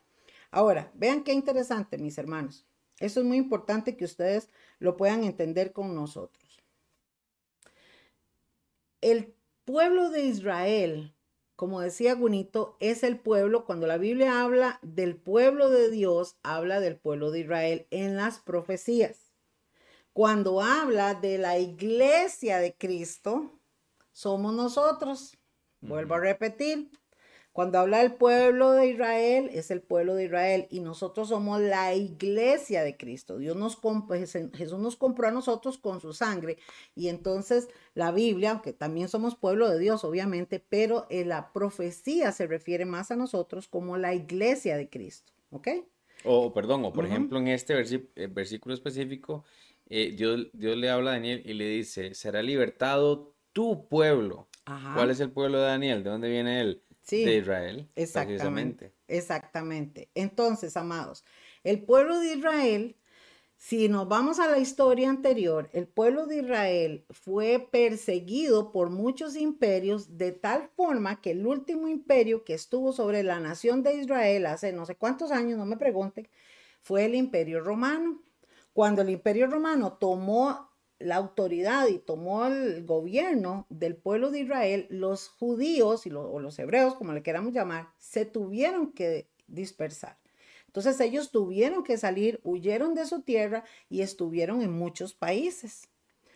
[0.50, 2.66] Ahora, vean qué interesante, mis hermanos.
[3.00, 6.62] Eso es muy importante que ustedes lo puedan entender con nosotros.
[9.02, 11.13] El pueblo de Israel
[11.64, 16.82] como decía Gunito, es el pueblo, cuando la Biblia habla del pueblo de Dios, habla
[16.82, 19.32] del pueblo de Israel en las profecías.
[20.12, 23.62] Cuando habla de la iglesia de Cristo,
[24.12, 25.38] somos nosotros.
[25.80, 26.92] Vuelvo a repetir,
[27.54, 31.94] cuando habla del pueblo de Israel, es el pueblo de Israel y nosotros somos la
[31.94, 33.38] iglesia de Cristo.
[33.38, 33.80] Dios nos
[34.54, 36.58] Jesús nos compró a nosotros con su sangre
[36.96, 42.32] y entonces la Biblia, aunque también somos pueblo de Dios, obviamente, pero en la profecía
[42.32, 45.68] se refiere más a nosotros como la iglesia de Cristo, ¿ok?
[46.26, 49.44] O, perdón, o por ejemplo en este eh, versículo específico,
[49.90, 54.48] eh, Dios, Dios le habla a Daniel y le dice, será libertado tu pueblo.
[54.96, 56.04] ¿Cuál es el pueblo de Daniel?
[56.04, 56.82] ¿De dónde viene él?
[57.10, 57.90] De Israel.
[57.96, 58.94] Exactamente.
[59.08, 60.10] Exactamente.
[60.16, 61.26] Entonces, amados,
[61.64, 62.96] el pueblo de Israel,
[63.58, 69.36] si nos vamos a la historia anterior, el pueblo de Israel fue perseguido por muchos
[69.36, 74.48] imperios de tal forma que el último imperio que estuvo sobre la nación de Israel
[74.48, 76.28] hace no sé cuántos años, no me pregunten,
[76.82, 78.22] fue el imperio romano.
[78.74, 80.73] Cuando el imperio romano tomó
[81.04, 86.58] la autoridad y tomó el gobierno del pueblo de Israel, los judíos y o los
[86.60, 90.18] hebreos, como le queramos llamar, se tuvieron que dispersar.
[90.68, 95.90] Entonces ellos tuvieron que salir, huyeron de su tierra y estuvieron en muchos países.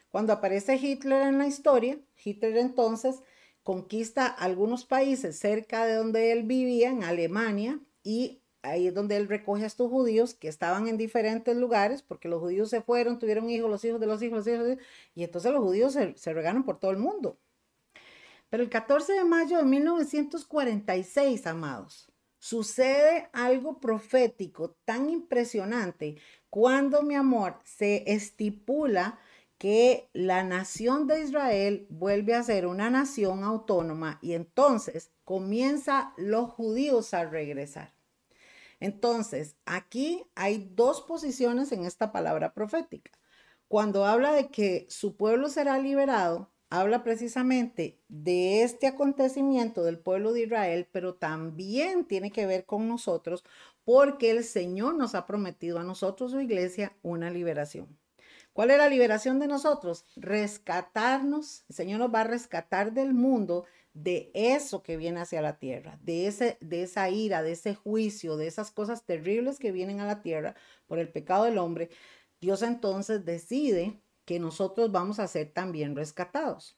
[0.09, 3.21] Cuando aparece Hitler en la historia, Hitler entonces
[3.63, 9.27] conquista algunos países cerca de donde él vivía, en Alemania, y ahí es donde él
[9.27, 13.49] recoge a estos judíos que estaban en diferentes lugares, porque los judíos se fueron, tuvieron
[13.49, 14.77] hijos, los hijos de los hijos, los hijos,
[15.15, 17.37] y entonces los judíos se, se regaron por todo el mundo.
[18.49, 26.17] Pero el 14 de mayo de 1946, amados, sucede algo profético tan impresionante
[26.49, 29.19] cuando, mi amor, se estipula
[29.57, 36.49] que la nación de Israel vuelve a ser una nación autónoma y entonces comienza los
[36.51, 37.96] judíos a regresar.
[38.79, 43.11] Entonces, aquí hay dos posiciones en esta palabra profética.
[43.67, 50.33] Cuando habla de que su pueblo será liberado, habla precisamente de este acontecimiento del pueblo
[50.33, 53.43] de Israel, pero también tiene que ver con nosotros
[53.83, 57.97] porque el Señor nos ha prometido a nosotros, su iglesia, una liberación.
[58.51, 60.05] ¿Cuál es la liberación de nosotros?
[60.15, 61.63] Rescatarnos.
[61.69, 63.65] El Señor nos va a rescatar del mundo
[64.03, 68.37] de eso que viene hacia la tierra, de, ese, de esa ira, de ese juicio,
[68.37, 70.55] de esas cosas terribles que vienen a la tierra
[70.85, 71.89] por el pecado del hombre.
[72.39, 76.77] Dios entonces decide que nosotros vamos a ser también rescatados.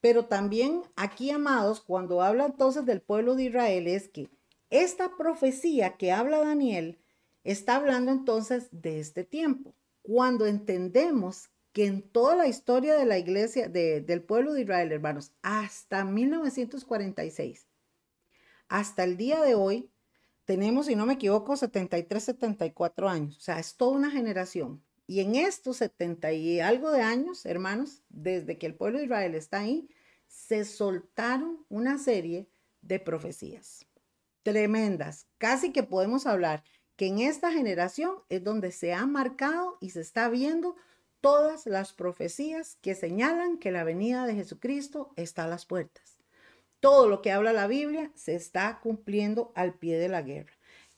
[0.00, 4.28] Pero también aquí, amados, cuando habla entonces del pueblo de Israel, es que
[4.68, 6.98] esta profecía que habla Daniel
[7.44, 9.72] está hablando entonces de este tiempo.
[10.02, 15.32] Cuando entendemos que en toda la historia de la iglesia, del pueblo de Israel, hermanos,
[15.42, 17.66] hasta 1946,
[18.66, 19.90] hasta el día de hoy,
[20.46, 23.36] tenemos, si no me equivoco, 73, 74 años.
[23.36, 24.82] O sea, es toda una generación.
[25.06, 29.34] Y en estos 70 y algo de años, hermanos, desde que el pueblo de Israel
[29.34, 29.86] está ahí,
[30.28, 32.48] se soltaron una serie
[32.80, 33.84] de profecías
[34.42, 35.26] tremendas.
[35.36, 36.64] Casi que podemos hablar
[36.96, 40.74] que en esta generación es donde se ha marcado y se está viendo
[41.26, 46.18] todas las profecías que señalan que la venida de Jesucristo está a las puertas.
[46.78, 50.52] Todo lo que habla la Biblia se está cumpliendo al pie de la guerra,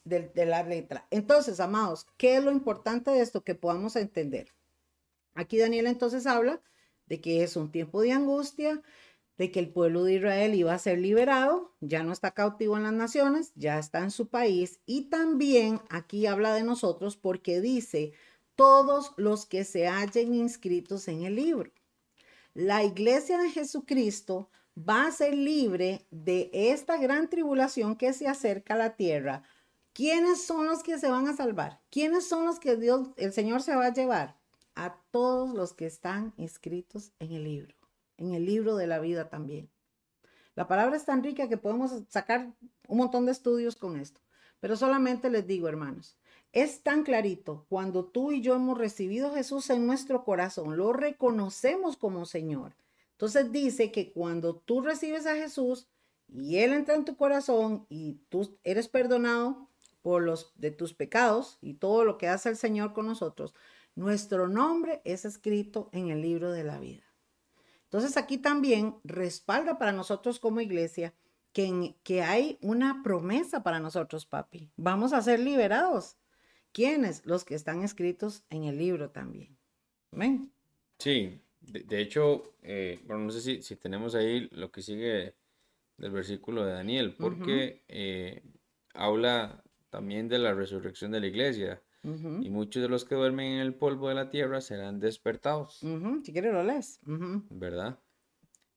[0.04, 1.06] de, la letra.
[1.10, 4.52] Entonces, amados, ¿qué es lo importante de esto que podamos entender?
[5.34, 6.60] Aquí Daniel entonces habla
[7.06, 8.82] de que es un tiempo de angustia,
[9.38, 12.82] de que el pueblo de Israel iba a ser liberado, ya no está cautivo en
[12.82, 14.80] las naciones, ya está en su país.
[14.84, 18.12] Y también aquí habla de nosotros porque dice,
[18.58, 21.70] todos los que se hallen inscritos en el libro.
[22.54, 28.74] La iglesia de Jesucristo va a ser libre de esta gran tribulación que se acerca
[28.74, 29.44] a la tierra.
[29.92, 31.80] ¿Quiénes son los que se van a salvar?
[31.88, 34.36] ¿Quiénes son los que Dios, el Señor se va a llevar?
[34.74, 37.76] A todos los que están inscritos en el libro,
[38.16, 39.70] en el libro de la vida también.
[40.56, 42.52] La palabra es tan rica que podemos sacar
[42.88, 44.20] un montón de estudios con esto.
[44.58, 46.16] Pero solamente les digo, hermanos,
[46.52, 50.92] es tan clarito, cuando tú y yo hemos recibido a Jesús en nuestro corazón, lo
[50.92, 52.74] reconocemos como Señor.
[53.12, 55.88] Entonces dice que cuando tú recibes a Jesús
[56.28, 59.68] y Él entra en tu corazón y tú eres perdonado
[60.02, 63.54] por los de tus pecados y todo lo que hace el Señor con nosotros,
[63.94, 67.02] nuestro nombre es escrito en el libro de la vida.
[67.84, 71.14] Entonces aquí también respalda para nosotros como iglesia
[71.52, 74.70] que, que hay una promesa para nosotros, papi.
[74.76, 76.16] Vamos a ser liberados.
[76.78, 77.26] ¿Quiénes?
[77.26, 79.58] Los que están escritos en el libro también.
[80.12, 80.52] Amén.
[81.00, 85.34] Sí, de, hecho, eh, bueno, no sé si, tenemos ahí lo que sigue
[85.96, 88.44] del versículo de Daniel, porque eh,
[88.94, 91.82] habla también de la resurrección de la iglesia.
[92.04, 95.80] Y muchos de los que duermen en el polvo de la tierra serán despertados.
[96.22, 97.00] Si quieres lo lees.
[97.50, 97.98] ¿Verdad?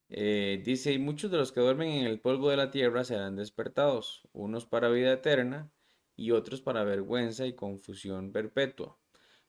[0.10, 3.36] Eh, dice, y muchos de los que duermen en el polvo de la tierra serán
[3.36, 5.72] despertados, unos para vida eterna
[6.16, 8.98] y otros para vergüenza y confusión perpetua.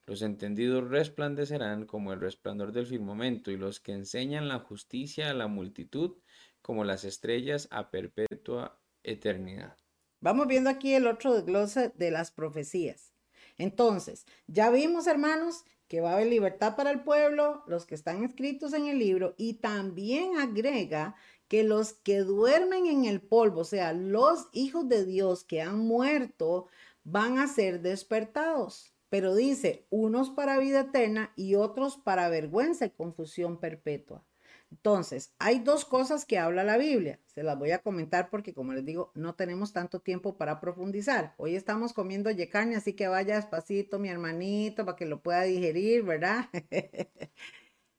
[0.07, 5.35] Los entendidos resplandecerán como el resplandor del firmamento, y los que enseñan la justicia a
[5.35, 6.16] la multitud
[6.61, 9.77] como las estrellas a perpetua eternidad.
[10.20, 13.12] Vamos viendo aquí el otro desglose de las profecías.
[13.59, 18.25] Entonces, ya vimos, hermanos, que va a haber libertad para el pueblo, los que están
[18.25, 21.16] escritos en el libro, y también agrega
[21.53, 25.81] que los que duermen en el polvo, o sea, los hijos de Dios que han
[25.81, 26.69] muerto,
[27.05, 28.95] van a ser despertados.
[29.11, 34.25] Pero dice, unos para vida eterna y otros para vergüenza y confusión perpetua.
[34.71, 37.21] Entonces, hay dos cosas que habla la Biblia.
[37.27, 41.35] Se las voy a comentar porque, como les digo, no tenemos tanto tiempo para profundizar.
[41.37, 46.03] Hoy estamos comiendo carne, así que vaya despacito, mi hermanito, para que lo pueda digerir,
[46.03, 46.47] ¿verdad?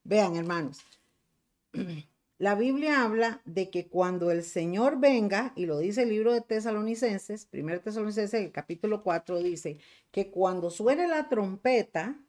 [0.03, 0.79] Vean, hermanos.
[2.39, 6.41] La Biblia habla de que cuando el Señor venga, y lo dice el libro de
[6.41, 9.77] Tesalonicenses, 1 Tesalonicenses, el capítulo 4, dice
[10.11, 12.19] que cuando suene la trompeta,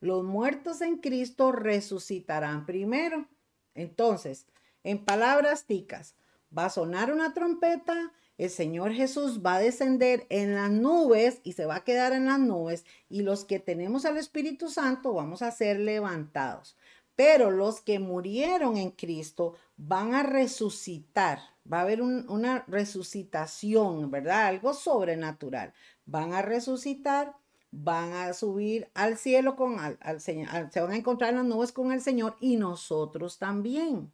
[0.00, 3.28] los muertos en Cristo resucitarán primero.
[3.74, 4.46] Entonces,
[4.82, 6.16] en palabras ticas,
[6.56, 11.52] va a sonar una trompeta, el Señor Jesús va a descender en las nubes y
[11.52, 15.40] se va a quedar en las nubes, y los que tenemos al Espíritu Santo vamos
[15.40, 16.76] a ser levantados.
[17.16, 21.40] Pero los que murieron en Cristo van a resucitar.
[21.70, 24.46] Va a haber una resucitación, ¿verdad?
[24.46, 25.72] Algo sobrenatural.
[26.06, 27.36] Van a resucitar,
[27.70, 31.72] van a subir al cielo con al, Señor, se van a encontrar en las nubes
[31.72, 34.12] con el Señor y nosotros también.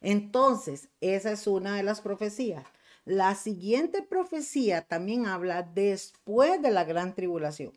[0.00, 2.64] Entonces, esa es una de las profecías.
[3.04, 7.72] La siguiente profecía también habla después de la gran tribulación.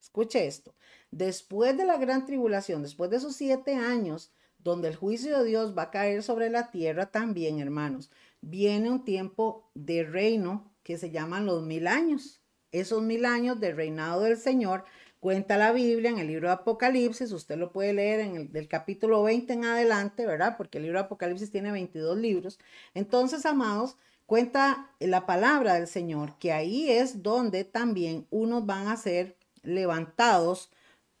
[0.00, 0.74] Escuche esto.
[1.10, 5.76] Después de la gran tribulación, después de esos siete años, donde el juicio de Dios
[5.76, 11.10] va a caer sobre la tierra también, hermanos, viene un tiempo de reino que se
[11.10, 12.40] llaman los mil años.
[12.72, 14.84] Esos mil años de reinado del Señor
[15.20, 18.68] cuenta la Biblia en el libro de Apocalipsis, usted lo puede leer en el del
[18.68, 20.56] capítulo 20 en adelante, ¿verdad?
[20.56, 22.58] Porque el libro de Apocalipsis tiene 22 libros.
[22.94, 23.96] Entonces, amados,
[24.26, 30.70] cuenta la palabra del Señor, que ahí es donde también unos van a ser levantados,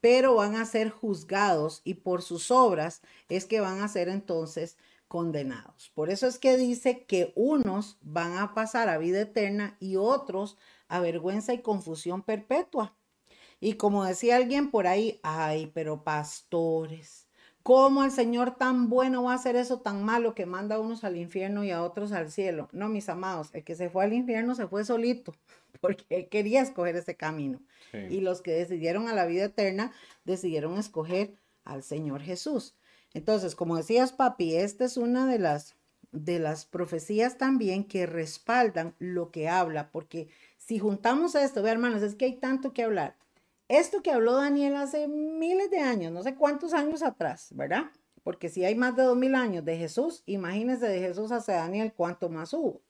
[0.00, 4.76] pero van a ser juzgados y por sus obras es que van a ser entonces
[5.08, 5.90] condenados.
[5.94, 10.56] Por eso es que dice que unos van a pasar a vida eterna y otros
[10.88, 12.94] a vergüenza y confusión perpetua.
[13.60, 17.26] Y como decía alguien por ahí, ay, pero pastores,
[17.62, 21.04] ¿cómo el Señor tan bueno va a hacer eso tan malo que manda a unos
[21.04, 22.68] al infierno y a otros al cielo?
[22.72, 25.32] No, mis amados, el que se fue al infierno se fue solito,
[25.80, 27.60] porque quería escoger ese camino.
[28.10, 29.92] Y los que decidieron a la vida eterna
[30.24, 32.74] decidieron escoger al Señor Jesús.
[33.14, 35.76] Entonces, como decías, papi, esta es una de las
[36.12, 42.02] de las profecías también que respaldan lo que habla, porque si juntamos esto, ve hermanos,
[42.02, 43.16] es que hay tanto que hablar.
[43.68, 47.90] Esto que habló Daniel hace miles de años, no sé cuántos años atrás, ¿verdad?
[48.22, 51.92] Porque si hay más de dos mil años de Jesús, imagínense de Jesús hacia Daniel,
[51.94, 52.80] cuánto más hubo.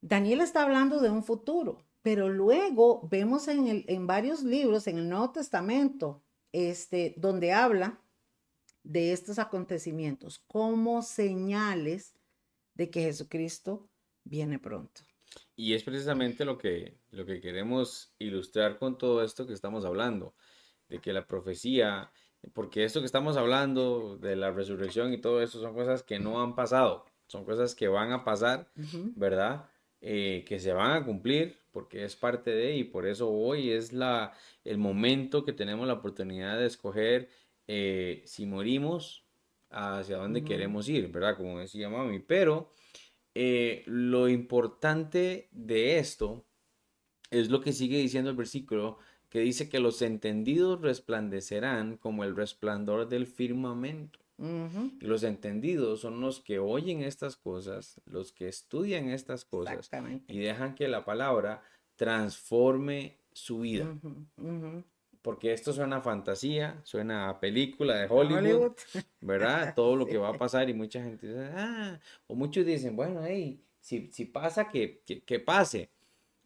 [0.00, 4.98] Daniel está hablando de un futuro, pero luego vemos en, el, en varios libros, en
[4.98, 6.22] el Nuevo Testamento,
[6.52, 8.00] este, donde habla
[8.82, 12.14] de estos acontecimientos como señales
[12.74, 13.88] de que Jesucristo
[14.24, 15.02] viene pronto.
[15.54, 20.34] Y es precisamente lo que, lo que queremos ilustrar con todo esto que estamos hablando,
[20.88, 22.10] de que la profecía,
[22.52, 26.42] porque esto que estamos hablando de la resurrección y todo eso son cosas que no
[26.42, 28.72] han pasado, son cosas que van a pasar,
[29.14, 29.68] ¿verdad?
[30.02, 33.92] Eh, que se van a cumplir porque es parte de y por eso hoy es
[33.92, 34.32] la,
[34.64, 37.28] el momento que tenemos la oportunidad de escoger
[37.66, 39.26] eh, si morimos,
[39.70, 41.36] hacia dónde queremos ir, ¿verdad?
[41.36, 42.18] Como decía mami.
[42.20, 42.72] Pero
[43.34, 46.46] eh, lo importante de esto
[47.30, 48.98] es lo que sigue diciendo el versículo,
[49.28, 54.19] que dice que los entendidos resplandecerán como el resplandor del firmamento.
[55.00, 59.90] Y los entendidos son los que oyen estas cosas, los que estudian estas cosas
[60.28, 61.62] y dejan que la palabra
[61.96, 63.94] transforme su vida.
[65.20, 68.72] Porque esto suena a fantasía, suena a película de Hollywood,
[69.20, 69.74] ¿verdad?
[69.76, 73.20] Todo lo que va a pasar y mucha gente dice, ah, o muchos dicen, bueno,
[73.22, 75.90] hey, si, si pasa, que, que, pase.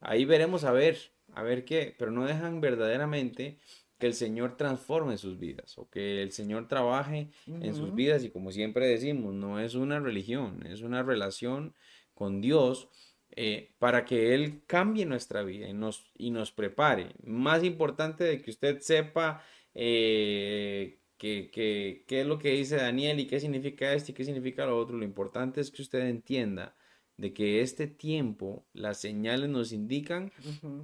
[0.01, 0.99] Ahí veremos a ver,
[1.35, 3.59] a ver qué, pero no dejan verdaderamente
[3.99, 8.31] que el Señor transforme sus vidas o que el Señor trabaje en sus vidas y
[8.31, 11.75] como siempre decimos, no es una religión, es una relación
[12.15, 12.89] con Dios
[13.31, 17.15] eh, para que Él cambie nuestra vida y nos, y nos prepare.
[17.23, 19.43] Más importante de que usted sepa
[19.75, 24.79] eh, qué es lo que dice Daniel y qué significa esto y qué significa lo
[24.79, 26.77] otro, lo importante es que usted entienda
[27.17, 30.33] de que este tiempo, las señales nos indican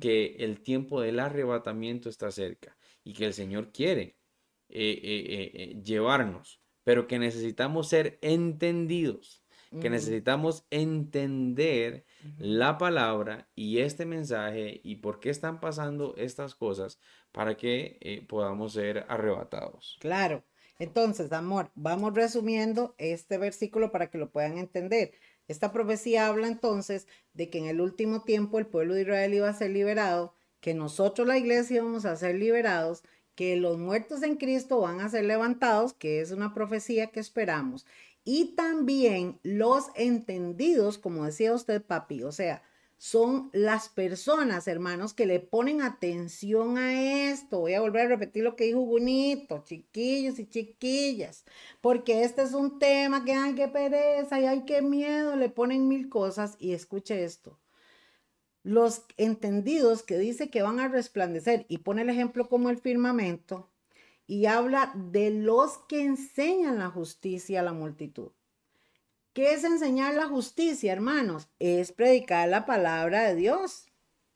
[0.00, 4.16] que el tiempo del arrebatamiento está cerca y que el Señor quiere
[4.68, 9.40] eh, llevarnos, pero que necesitamos ser entendidos
[9.78, 12.04] que necesitamos entender
[12.38, 16.98] la palabra y este mensaje y por qué están pasando estas cosas
[17.30, 19.96] para que eh, podamos ser arrebatados.
[20.00, 20.44] Claro.
[20.80, 25.12] Entonces, amor, vamos resumiendo este versículo para que lo puedan entender.
[25.46, 29.48] Esta profecía habla entonces de que en el último tiempo el pueblo de Israel iba
[29.48, 33.02] a ser liberado, que nosotros la iglesia vamos a ser liberados,
[33.34, 37.86] que los muertos en Cristo van a ser levantados, que es una profecía que esperamos,
[38.24, 42.62] y también los entendidos, como decía usted, papi, o sea,
[42.98, 47.60] son las personas, hermanos, que le ponen atención a esto.
[47.60, 51.46] Voy a volver a repetir lo que dijo Bonito, chiquillos y chiquillas,
[51.80, 55.88] porque este es un tema que hay que pereza y hay que miedo, le ponen
[55.88, 57.59] mil cosas y escuche esto.
[58.62, 63.70] Los entendidos que dice que van a resplandecer y pone el ejemplo como el firmamento,
[64.26, 68.30] y habla de los que enseñan la justicia a la multitud.
[69.32, 71.48] ¿Qué es enseñar la justicia, hermanos?
[71.58, 73.86] Es predicar la palabra de Dios.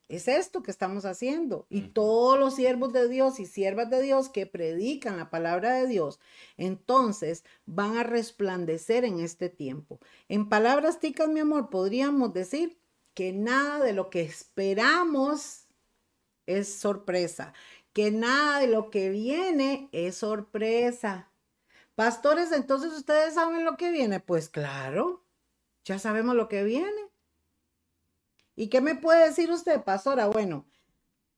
[0.08, 1.66] Es esto que estamos haciendo.
[1.68, 5.86] Y todos los siervos de Dios y siervas de Dios que predican la palabra de
[5.86, 6.18] Dios,
[6.56, 10.00] entonces van a resplandecer en este tiempo.
[10.28, 12.78] En palabras ticas, mi amor, podríamos decir
[13.14, 15.66] que nada de lo que esperamos
[16.46, 17.54] es sorpresa
[17.94, 21.30] que nada de lo que viene es sorpresa.
[21.94, 24.20] Pastores, entonces ustedes saben lo que viene.
[24.20, 25.24] Pues claro,
[25.84, 27.08] ya sabemos lo que viene.
[28.56, 30.26] ¿Y qué me puede decir usted, pastora?
[30.26, 30.66] Bueno,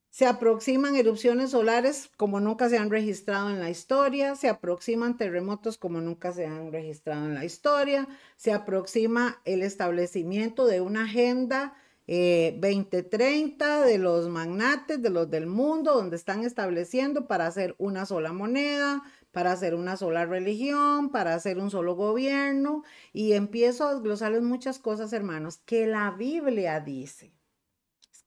[0.09, 5.77] se aproximan erupciones solares como nunca se han registrado en la historia, se aproximan terremotos
[5.77, 11.75] como nunca se han registrado en la historia, se aproxima el establecimiento de una agenda
[12.07, 18.05] 2030 eh, de los magnates, de los del mundo, donde están estableciendo para hacer una
[18.05, 22.83] sola moneda, para hacer una sola religión, para hacer un solo gobierno.
[23.11, 27.36] Y empiezo a desglosarles muchas cosas, hermanos, que la Biblia dice.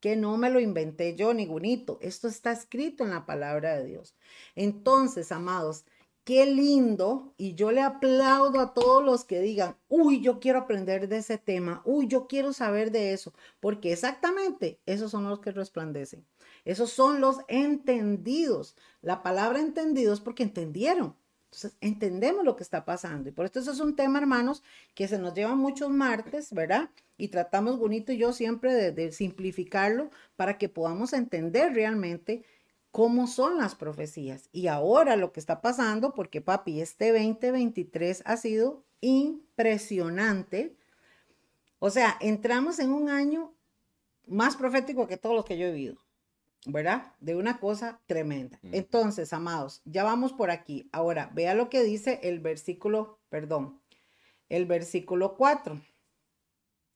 [0.01, 1.99] Que no me lo inventé yo, ni bonito.
[2.01, 4.15] Esto está escrito en la palabra de Dios.
[4.55, 5.85] Entonces, amados,
[6.25, 11.09] qué lindo y yo le aplaudo a todos los que digan, uy, yo quiero aprender
[11.09, 15.53] de ese tema, uy, yo quiero saber de eso, porque exactamente esos son los que
[15.53, 16.27] resplandecen,
[16.65, 18.77] esos son los entendidos.
[19.03, 21.17] La palabra entendidos porque entendieron.
[21.51, 23.29] Entonces, entendemos lo que está pasando.
[23.29, 24.63] Y por esto eso es un tema, hermanos,
[24.95, 26.91] que se nos lleva muchos martes, ¿verdad?
[27.17, 32.45] Y tratamos bonito y yo siempre de, de simplificarlo para que podamos entender realmente
[32.93, 34.49] cómo son las profecías.
[34.53, 40.77] Y ahora lo que está pasando, porque papi, este 2023 ha sido impresionante.
[41.81, 43.55] O sea, entramos en un año
[44.29, 46.01] más profético que todos los que yo he vivido,
[46.67, 47.13] ¿verdad?
[47.21, 48.59] De una cosa tremenda.
[48.63, 50.89] Entonces, amados, ya vamos por aquí.
[50.93, 53.81] Ahora, vea lo que dice el versículo, perdón,
[54.49, 55.81] el versículo 4.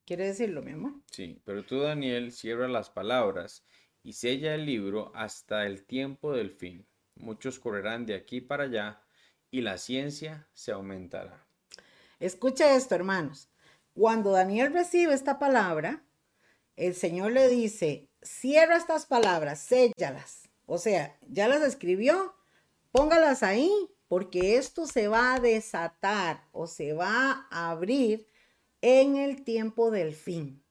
[0.04, 0.92] ¿Quiere decirlo, mi amor?
[1.10, 3.64] Sí, pero tú, Daniel, cierra las palabras
[4.02, 6.86] y sella el libro hasta el tiempo del fin.
[7.16, 9.02] Muchos correrán de aquí para allá
[9.50, 11.46] y la ciencia se aumentará.
[12.20, 13.48] Escuche esto, hermanos.
[13.94, 16.02] Cuando Daniel recibe esta palabra,
[16.76, 20.48] el Señor le dice, cierra estas palabras, séllalas.
[20.66, 22.34] O sea, ya las escribió,
[22.90, 23.70] póngalas ahí,
[24.08, 28.26] porque esto se va a desatar o se va a abrir
[28.80, 30.62] en el tiempo del fin.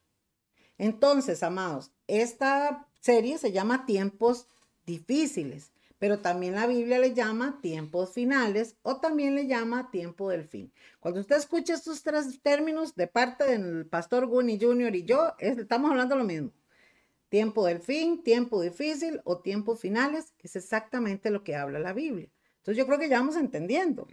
[0.77, 4.47] Entonces, amados, esta serie se llama Tiempos
[4.85, 10.43] difíciles, pero también la Biblia le llama tiempos finales o también le llama tiempo del
[10.43, 10.71] fin.
[10.99, 14.95] Cuando usted escucha estos tres términos de parte del pastor Guni Jr.
[14.95, 16.51] y yo, estamos hablando lo mismo.
[17.33, 22.29] Tiempo del fin, tiempo difícil o tiempos finales, es exactamente lo que habla la Biblia.
[22.57, 24.07] Entonces yo creo que ya vamos entendiendo.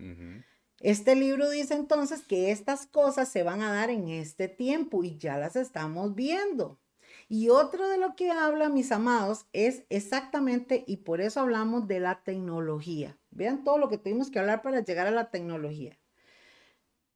[0.78, 5.18] Este libro dice entonces que estas cosas se van a dar en este tiempo y
[5.18, 6.80] ya las estamos viendo.
[7.28, 12.00] Y otro de lo que habla, mis amados, es exactamente, y por eso hablamos de
[12.00, 13.18] la tecnología.
[13.28, 15.98] Vean todo lo que tuvimos que hablar para llegar a la tecnología.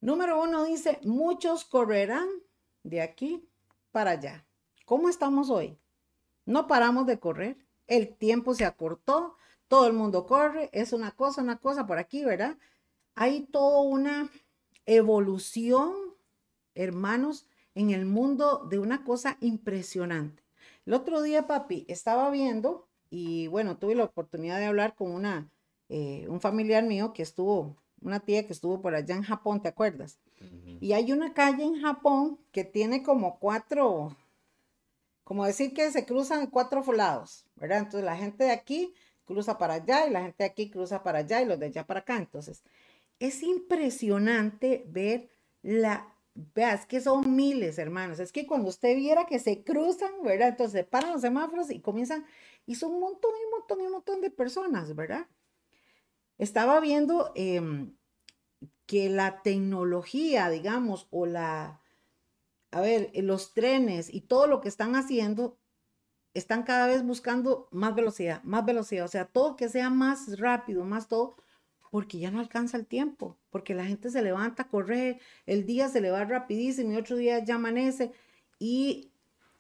[0.03, 2.29] Número uno dice, muchos correrán
[2.83, 3.49] de aquí
[3.91, 4.47] para allá.
[4.85, 5.79] ¿Cómo estamos hoy?
[6.47, 7.57] No paramos de correr.
[7.87, 9.37] El tiempo se acortó,
[9.69, 12.57] todo el mundo corre, es una cosa, una cosa por aquí, ¿verdad?
[13.15, 14.31] Hay toda una
[14.87, 15.93] evolución,
[16.75, 20.43] hermanos, en el mundo de una cosa impresionante.
[20.87, 25.51] El otro día, papi, estaba viendo y bueno, tuve la oportunidad de hablar con una,
[25.89, 29.69] eh, un familiar mío que estuvo, una tía que estuvo por allá en Japón, ¿te
[29.69, 30.19] acuerdas?
[30.81, 34.15] Y hay una calle en Japón que tiene como cuatro,
[35.25, 37.79] como decir que se cruzan cuatro lados, ¿verdad?
[37.79, 38.95] Entonces la gente de aquí
[39.25, 41.87] cruza para allá y la gente de aquí cruza para allá y los de allá
[41.87, 42.17] para acá.
[42.17, 42.63] Entonces,
[43.19, 45.31] es impresionante ver
[45.63, 48.19] la Veas que son miles, hermanos.
[48.19, 50.49] Es que cuando usted viera que se cruzan, ¿verdad?
[50.49, 52.27] Entonces paran los semáforos y comienzan,
[52.67, 55.29] y son un montón y un montón y un montón de personas, ¿verdad?
[56.37, 57.97] Estaba viendo em,
[58.87, 61.81] que la tecnología, digamos, o la,
[62.75, 65.57] a ver, los trenes y todo lo que están haciendo,
[66.35, 70.85] están cada vez buscando más velocidad, más velocidad, o sea, todo que sea más rápido,
[70.85, 71.37] más todo,
[71.93, 75.89] porque ya no alcanza el tiempo, porque la gente se levanta a correr, el día
[75.89, 78.11] se le va rapidísimo y otro día ya amanece
[78.59, 79.13] y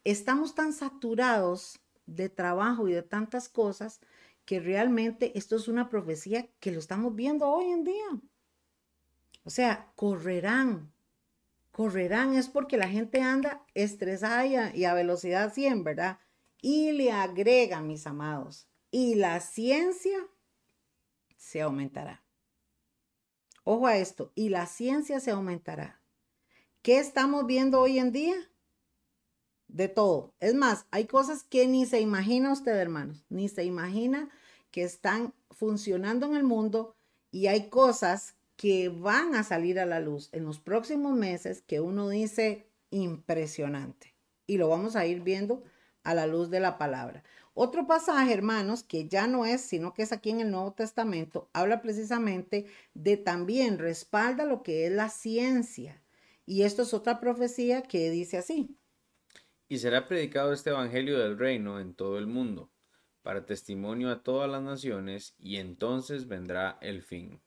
[0.03, 4.01] estamos tan saturados de trabajo y de tantas cosas
[4.45, 8.21] que realmente esto es una profecía que lo estamos viendo hoy en día.
[9.45, 10.94] O sea, correrán,
[11.75, 16.21] correrán es porque la gente anda estresada y a, y a velocidad 100, ¿verdad?
[16.63, 20.17] Y le agrega, mis amados, y la ciencia
[21.37, 22.25] se aumentará.
[23.65, 26.01] Ojo a esto, y la ciencia se aumentará.
[26.81, 28.37] ¿Qué estamos viendo hoy en día?
[29.67, 30.33] De todo.
[30.39, 34.31] Es más, hay cosas que ni se imagina usted, hermanos, ni se imagina
[34.71, 36.95] que están funcionando en el mundo
[37.33, 41.81] y hay cosas que van a salir a la luz en los próximos meses que
[41.81, 44.15] uno dice impresionante.
[44.47, 45.63] Y lo vamos a ir viendo
[46.03, 47.25] a la luz de la palabra.
[47.55, 51.49] Otro pasaje, hermanos, que ya no es, sino que es aquí en el Nuevo Testamento,
[51.53, 56.03] habla precisamente de también respalda lo que es la ciencia.
[56.47, 58.77] Y esto es otra profecía que dice así.
[59.69, 62.71] Y será predicado este Evangelio del Reino en todo el mundo,
[63.23, 67.41] para testimonio a todas las naciones, y entonces vendrá el fin.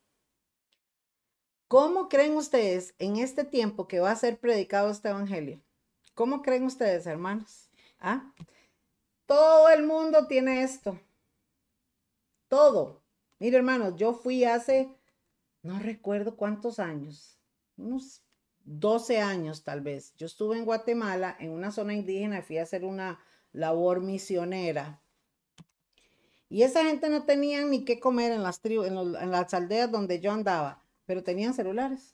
[1.68, 5.62] ¿Cómo creen ustedes en este tiempo que va a ser predicado este Evangelio?
[6.14, 7.70] ¿Cómo creen ustedes, hermanos?
[8.00, 8.34] ¿Ah?
[9.26, 10.98] Todo el mundo tiene esto.
[12.48, 13.02] Todo.
[13.40, 14.90] Mire, hermanos, yo fui hace,
[15.62, 17.38] no recuerdo cuántos años,
[17.76, 18.24] unos
[18.64, 20.14] 12 años tal vez.
[20.16, 23.20] Yo estuve en Guatemala, en una zona indígena, fui a hacer una
[23.52, 25.02] labor misionera.
[26.50, 30.32] Y esa gente no tenía ni qué comer en las, en, las aldeas donde yo
[30.32, 32.14] andaba, pero tenían celulares.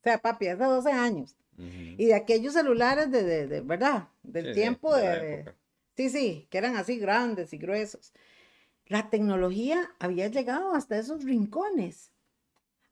[0.00, 1.34] O sea, papi, hace 12 años.
[1.56, 4.08] Y de aquellos celulares de, de, ¿verdad?
[4.22, 5.52] Del tiempo de...
[5.96, 8.12] Sí, sí, que eran así grandes y gruesos.
[8.86, 12.10] La tecnología había llegado hasta esos rincones.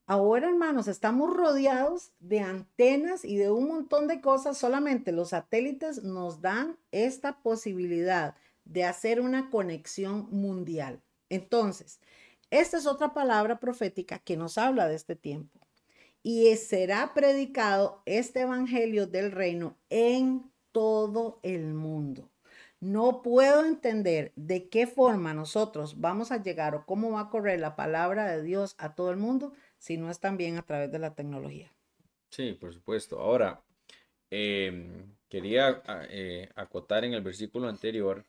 [0.06, 4.56] Ahora, hermanos, estamos rodeados de antenas y de un montón de cosas.
[4.56, 11.02] Solamente los satélites nos dan esta posibilidad de hacer una conexión mundial.
[11.28, 12.00] Entonces,
[12.52, 15.58] esta es otra palabra profética que nos habla de este tiempo.
[16.22, 22.30] Y será predicado este evangelio del reino en todo el mundo.
[22.78, 27.58] No puedo entender de qué forma nosotros vamos a llegar o cómo va a correr
[27.58, 30.98] la palabra de Dios a todo el mundo si no es también a través de
[30.98, 31.72] la tecnología.
[32.28, 33.18] Sí, por supuesto.
[33.18, 33.62] Ahora,
[34.28, 38.26] em, quería ah, eh, acotar en el versículo anterior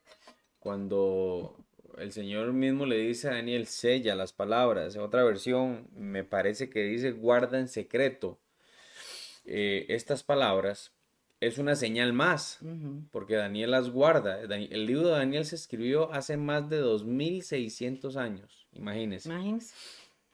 [0.59, 1.57] cuando
[1.97, 4.95] el Señor mismo le dice a Daniel, sella las palabras.
[4.95, 8.39] En otra versión me parece que dice, guarda en secreto
[9.45, 10.91] eh, estas palabras.
[11.39, 12.59] Es una señal más,
[13.11, 14.39] porque Daniel las guarda.
[14.41, 19.29] El libro de Daniel se escribió hace más de 2600 años, imagínense.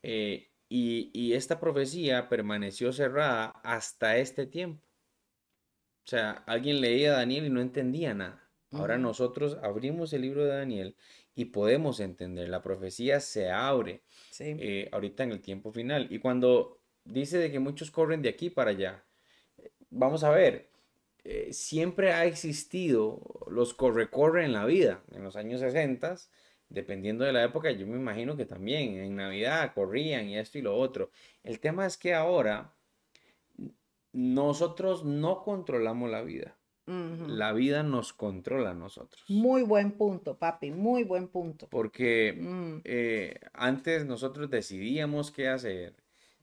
[0.04, 4.86] Eh, y, y esta profecía permaneció cerrada hasta este tiempo.
[6.06, 8.50] O sea, alguien leía a Daniel y no entendía nada.
[8.72, 10.96] Ahora nosotros abrimos el libro de Daniel
[11.40, 12.50] y podemos entender.
[12.50, 14.04] La profecía se abre
[14.40, 16.08] eh, ahorita en el tiempo final.
[16.10, 19.06] Y cuando dice de que muchos corren de aquí para allá,
[19.90, 20.70] vamos a ver,
[21.24, 25.02] eh, siempre ha existido los corre-corre en la vida.
[25.14, 26.18] En los años 60,
[26.68, 30.62] dependiendo de la época, yo me imagino que también en Navidad corrían y esto y
[30.62, 31.10] lo otro.
[31.42, 32.76] El tema es que ahora
[34.12, 36.59] nosotros no controlamos la vida.
[37.28, 39.24] La vida nos controla a nosotros.
[39.28, 41.68] Muy buen punto, papi, muy buen punto.
[41.70, 42.82] Porque mm.
[42.84, 45.96] eh, antes nosotros decidíamos qué hacer,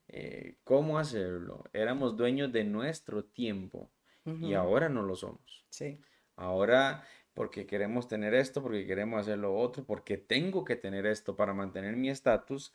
[0.09, 3.91] eh, cómo hacerlo, éramos dueños de nuestro tiempo
[4.25, 5.65] y ahora no lo somos.
[5.69, 6.01] Sí.
[6.37, 7.05] Ahora
[7.37, 11.53] porque queremos tener esto, porque queremos hacer lo otro, porque tengo que tener esto para
[11.53, 12.73] mantener mi estatus,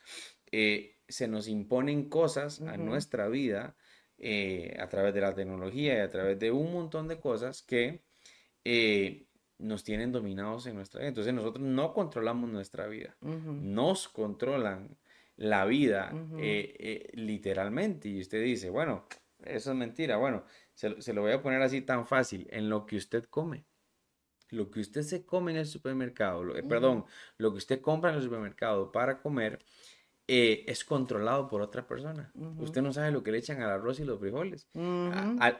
[0.52, 3.74] eh, se nos imponen cosas a nuestra vida
[4.24, 8.02] eh, a través de la tecnología y a través de un montón de cosas que
[8.64, 9.26] eh,
[9.58, 11.08] nos tienen dominados en nuestra vida.
[11.08, 14.96] Entonces nosotros no controlamos nuestra vida, nos controlan
[15.34, 18.10] la vida eh, literalmente.
[18.10, 19.08] Y usted dice, bueno,
[19.44, 20.18] eso es mentira.
[20.18, 23.64] Bueno, se, lo voy a poner así tan fácil, en lo que usted come.
[24.50, 27.06] Lo que usted se come en el supermercado, perdón,
[27.38, 29.58] lo que usted compra en el supermercado para comer,
[30.28, 32.32] eh, es controlado por otra persona.
[32.58, 34.68] Usted no sabe lo que le echan al arroz y los frijoles.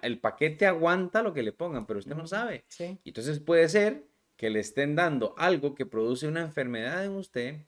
[0.03, 2.65] el paquete aguanta lo que le pongan, pero usted no sabe.
[3.05, 4.07] Entonces puede ser
[4.43, 7.61] que le estén dando algo que produce una enfermedad en usted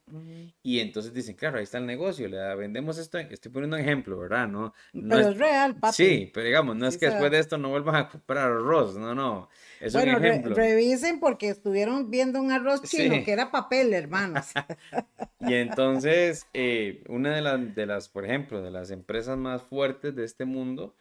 [0.60, 4.18] y entonces dicen, claro, ahí está el negocio, le vendemos esto, estoy poniendo un ejemplo,
[4.18, 4.48] ¿verdad?
[4.48, 5.94] No, pero es, real, papi.
[5.94, 9.14] Sí, pero digamos, no es que después de esto no vuelvan a comprar arroz, no,
[9.14, 9.48] no,
[9.84, 10.54] es un ejemplo.
[10.54, 14.46] revisen porque estuvieron viendo un arroz chino que era papel, hermanos.
[15.40, 20.14] y entonces, eh, una de las, de las, por ejemplo, de las empresas más fuertes
[20.14, 20.96] de este mundo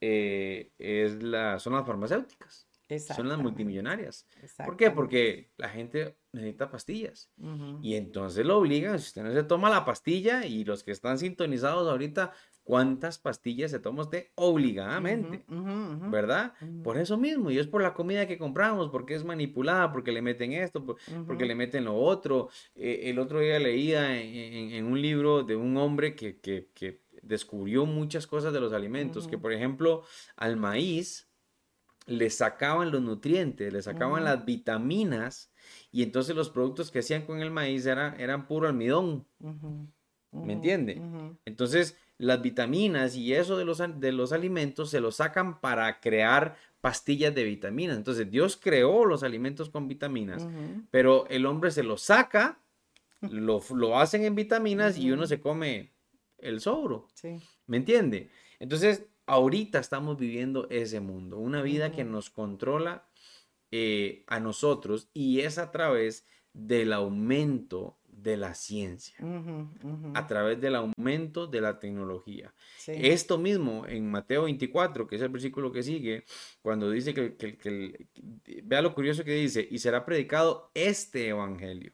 [0.00, 2.66] eh, es la, son las farmacéuticas.
[2.98, 4.26] Son las multimillonarias.
[4.64, 4.90] ¿Por qué?
[4.90, 7.30] Porque la gente necesita pastillas.
[7.82, 11.18] Y entonces lo obligan, si usted no se toma la pastilla y los que están
[11.18, 12.32] sintonizados ahorita,
[12.70, 15.44] ¿cuántas pastillas se toma usted obligadamente?
[16.08, 16.52] ¿Verdad?
[16.84, 20.22] Por eso mismo, y es por la comida que compramos, porque es manipulada, porque le
[20.22, 20.96] meten esto,
[21.26, 22.48] porque le meten lo otro.
[22.76, 28.28] Eh, el otro día leía en, un libro de un hombre que, que descubrió muchas
[28.28, 30.04] cosas de los alimentos, que por ejemplo
[30.36, 31.28] al maíz,
[32.06, 35.52] le sacaban los nutrientes, le sacaban las vitaminas
[35.90, 39.26] y entonces los productos que hacían con el maíz eran puro almidón.
[40.30, 41.02] ¿Me entiende?
[41.44, 46.54] Entonces las vitaminas y eso de los, de los alimentos se los sacan para crear
[46.82, 47.96] pastillas de vitaminas.
[47.96, 50.46] Entonces Dios creó los alimentos con vitaminas,
[50.90, 52.58] pero el hombre se los saca,
[53.22, 55.92] lo, lo hacen en vitaminas y uno se come
[56.36, 57.08] el sobro.
[57.66, 58.28] ¿Me entiende?
[58.58, 63.08] Entonces ahorita estamos viviendo ese mundo, una vida que nos controla
[63.70, 69.16] eh, a nosotros y es a través del aumento de la ciencia,
[70.14, 72.52] a través del aumento de la tecnología.
[72.86, 76.24] Esto mismo en Mateo 24, que es el versículo que sigue,
[76.62, 78.08] cuando dice que,
[78.62, 81.92] vea lo curioso que dice, y será predicado este evangelio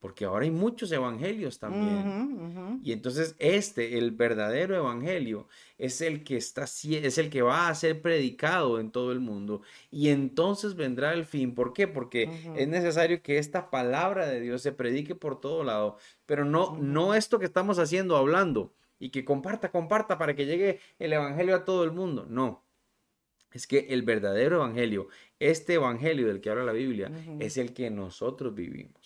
[0.00, 2.80] porque ahora hay muchos evangelios también.
[2.82, 7.74] Y entonces este, el verdadero evangelio, es el que está es el que va a
[7.74, 11.54] ser predicado en todo el mundo y entonces vendrá el fin.
[11.54, 11.88] ¿Por qué?
[11.88, 15.96] Porque es necesario que esta palabra de Dios se predique por todo lado,
[16.26, 20.80] pero no no esto que estamos haciendo hablando y que comparta, comparta para que llegue
[20.98, 22.26] el evangelio a todo el mundo.
[22.28, 22.64] No.
[23.52, 27.90] Es que el verdadero evangelio, este evangelio del que habla la Biblia, es el que
[27.90, 28.97] nosotros vivimos.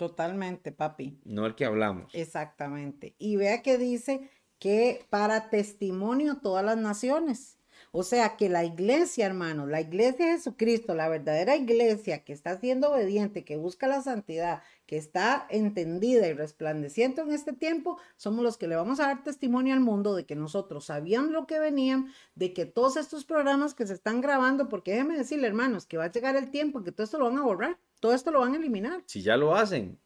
[0.00, 1.20] Totalmente, papi.
[1.26, 2.14] No el que hablamos.
[2.14, 3.14] Exactamente.
[3.18, 7.58] Y vea que dice que para testimonio todas las naciones.
[7.92, 12.58] O sea que la iglesia, hermano, la iglesia de Jesucristo, la verdadera iglesia que está
[12.58, 18.44] siendo obediente, que busca la santidad, que está entendida y resplandeciendo en este tiempo, somos
[18.44, 21.58] los que le vamos a dar testimonio al mundo de que nosotros sabíamos lo que
[21.58, 25.96] venían, de que todos estos programas que se están grabando, porque déjeme decirle, hermanos, que
[25.96, 28.40] va a llegar el tiempo que todo esto lo van a borrar todo esto lo
[28.40, 29.02] van a eliminar.
[29.04, 29.98] Si ya lo hacen.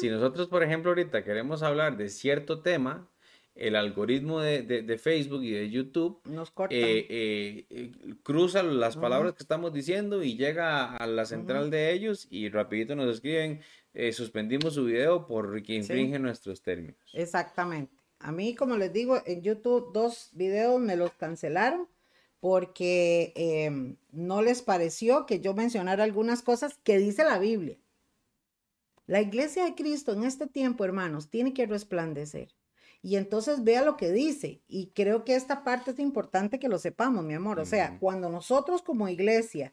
[0.00, 3.09] Si nosotros, por ejemplo, ahorita queremos hablar de cierto tema,
[3.60, 6.52] el algoritmo de, Facebook y de YouTube nos.
[6.70, 7.92] Eh, eh, eh,
[8.22, 12.96] cruza las palabras que estamos diciendo y llega a la central de ellos y rapidito
[12.96, 13.60] nos escriben,
[14.12, 16.96] suspendimos su video porque infringe nuestros términos.
[17.12, 17.94] Exactamente.
[18.18, 21.86] A mí, como les digo, en YouTube dos videos me los cancelaron
[22.40, 27.76] porque em, no les pareció que yo mencionara algunas cosas que dice la Biblia.
[29.06, 32.48] La iglesia de Cristo en este tiempo, hermanos, tiene que resplandecer.
[33.02, 34.62] Y entonces vea lo que dice.
[34.68, 37.58] Y creo que esta parte es importante que lo sepamos, mi amor.
[37.58, 39.72] O sea, cuando nosotros como iglesia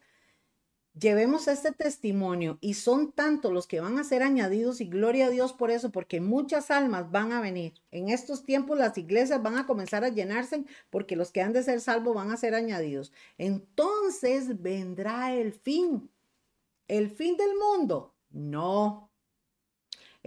[0.98, 5.30] llevemos este testimonio y son tantos los que van a ser añadidos y gloria a
[5.30, 7.74] Dios por eso, porque muchas almas van a venir.
[7.90, 11.62] En estos tiempos las iglesias van a comenzar a llenarse porque los que han de
[11.62, 13.12] ser salvos van a ser añadidos.
[13.36, 16.10] Entonces vendrá el fin.
[16.88, 18.14] ¿El fin del mundo?
[18.30, 19.07] No.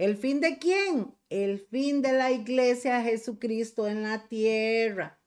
[0.02, 1.14] ¿El fin de quién?
[1.30, 5.20] El fin de la iglesia de Jesucristo en la tierra.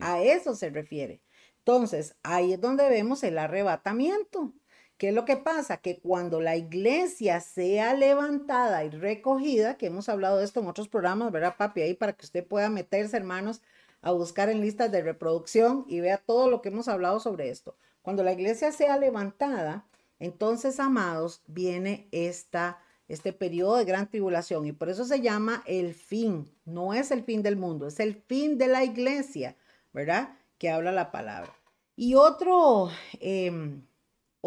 [0.00, 1.22] A eso se refiere.
[1.58, 4.52] Entonces, ahí es donde vemos el arrebatamiento.
[4.96, 5.76] ¿Qué es lo que pasa?
[5.76, 10.88] Que cuando la iglesia sea levantada y recogida, que hemos hablado de esto en otros
[10.88, 11.82] programas, ¿verdad, papi?
[11.82, 13.62] Ahí para que usted pueda meterse, hermanos,
[14.02, 17.76] a buscar en listas de reproducción y vea todo lo que hemos hablado sobre esto.
[18.02, 19.86] Cuando la iglesia sea levantada,
[20.18, 25.94] entonces, amados, viene esta, este periodo de gran tribulación y por eso se llama el
[25.94, 26.50] fin.
[26.64, 29.56] No es el fin del mundo, es el fin de la iglesia,
[29.92, 30.36] ¿verdad?
[30.58, 31.54] Que habla la palabra.
[31.96, 32.90] Y otro...
[33.20, 33.82] Em,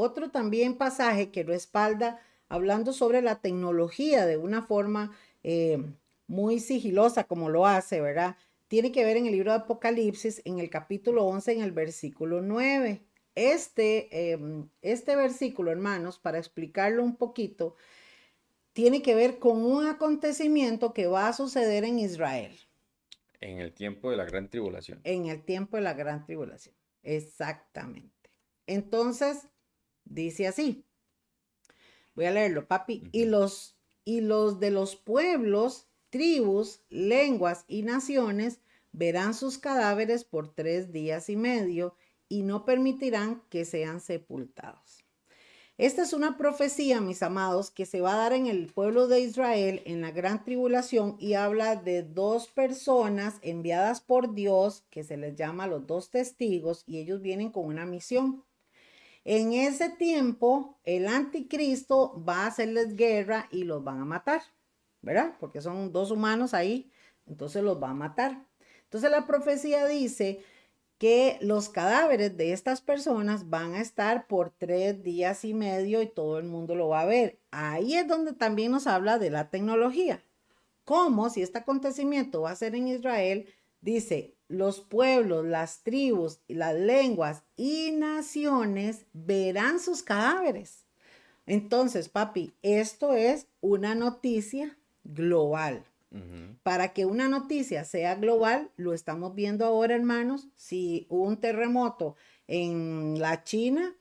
[0.01, 5.11] otro también pasaje que respalda hablando sobre la tecnología de una forma
[5.43, 5.83] eh,
[6.27, 8.37] muy sigilosa como lo hace, ¿verdad?
[8.69, 12.41] Tiene que ver en el libro de Apocalipsis, en el capítulo 11, en el versículo
[12.41, 13.01] 9.
[13.35, 17.75] Este, em, este versículo, hermanos, para explicarlo un poquito,
[18.79, 22.57] tiene que ver con un acontecimiento que va a suceder en Israel.
[23.41, 24.99] En el tiempo de la gran tribulación.
[25.03, 28.29] En el tiempo de la gran tribulación, exactamente.
[28.67, 29.47] Entonces,
[30.09, 30.85] Dice así.
[32.15, 33.07] Voy a leerlo, papi.
[33.11, 38.59] Y los, y los de los pueblos, tribus, lenguas y naciones
[38.91, 41.95] verán sus cadáveres por tres días y medio
[42.27, 44.88] y no permitirán que sean sepultados.
[45.79, 49.21] Esta es una profecía, mis amados, que se va a dar en el pueblo de
[49.21, 55.15] Israel en la gran tribulación y habla de dos personas enviadas por Dios, que se
[55.15, 58.43] les llama los dos testigos, y ellos vienen con una misión.
[59.23, 64.41] En ese tiempo, el anticristo va a hacerles guerra y los van a matar,
[65.01, 65.37] ¿verdad?
[65.39, 66.91] Porque son dos humanos ahí,
[67.25, 68.45] entonces los va a matar.
[68.83, 70.43] Entonces la profecía dice
[70.99, 76.07] que los cadáveres de estas personas van a estar por tres días y medio y
[76.07, 77.39] todo el mundo lo va a ver.
[77.51, 80.21] Ahí es donde también nos habla de la tecnología.
[80.83, 83.47] ¿Cómo si este acontecimiento va a ser en Israel?
[83.79, 90.83] Dice, los pueblos, las tribus, las lenguas y naciones verán sus cadáveres.
[91.45, 95.85] Entonces, papi, esto es una noticia global.
[96.63, 102.15] Para que una noticia sea global, lo estamos viendo ahora, hermanos, si hubo un terremoto
[102.47, 103.95] en la China,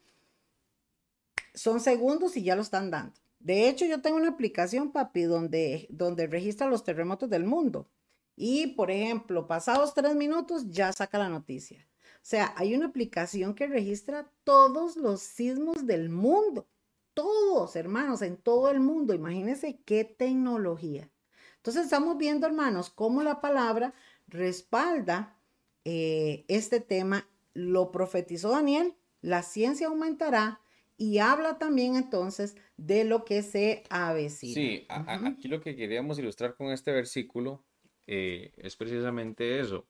[1.54, 3.14] son segundos y ya lo están dando.
[3.40, 7.90] De hecho, yo tengo una aplicación, papi, donde, donde registra los terremotos del mundo.
[8.36, 11.86] Y, por ejemplo, pasados tres minutos ya saca la noticia.
[12.16, 16.68] O sea, hay una aplicación que registra todos los sismos del mundo.
[17.14, 19.12] todos, hermanos, en todo el mundo.
[19.12, 21.10] Imagínense qué tecnología.
[21.58, 23.94] Entonces estamos viendo, hermanos, cómo la palabra
[24.26, 25.36] respalda
[25.84, 27.28] eh, este tema.
[27.54, 30.60] Lo profetizó Daniel, la ciencia aumentará
[30.96, 34.54] y habla también entonces de lo que se avecina.
[34.54, 37.64] Sí, aquí lo que queríamos ilustrar con este versículo
[38.06, 39.86] eh, es precisamente eso.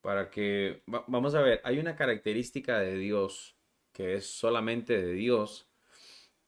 [0.00, 3.56] Para que, vamos a ver, hay una característica de Dios
[3.92, 5.68] que es solamente de Dios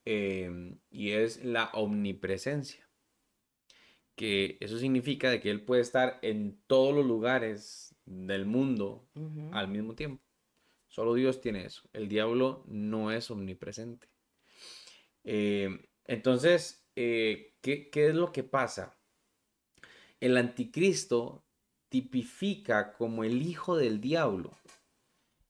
[0.05, 2.89] em, y es la omnipresencia.
[4.17, 9.09] Que eso significa de que Él puede estar en todos los lugares del mundo
[9.53, 10.23] al mismo tiempo.
[10.89, 11.89] Solo Dios tiene eso.
[11.93, 14.09] El diablo no es omnipresente.
[15.25, 18.99] Em, entonces, eh, ¿qué, ¿qué es lo que pasa?
[20.21, 21.45] El anticristo
[21.89, 24.51] tipifica como el hijo del diablo.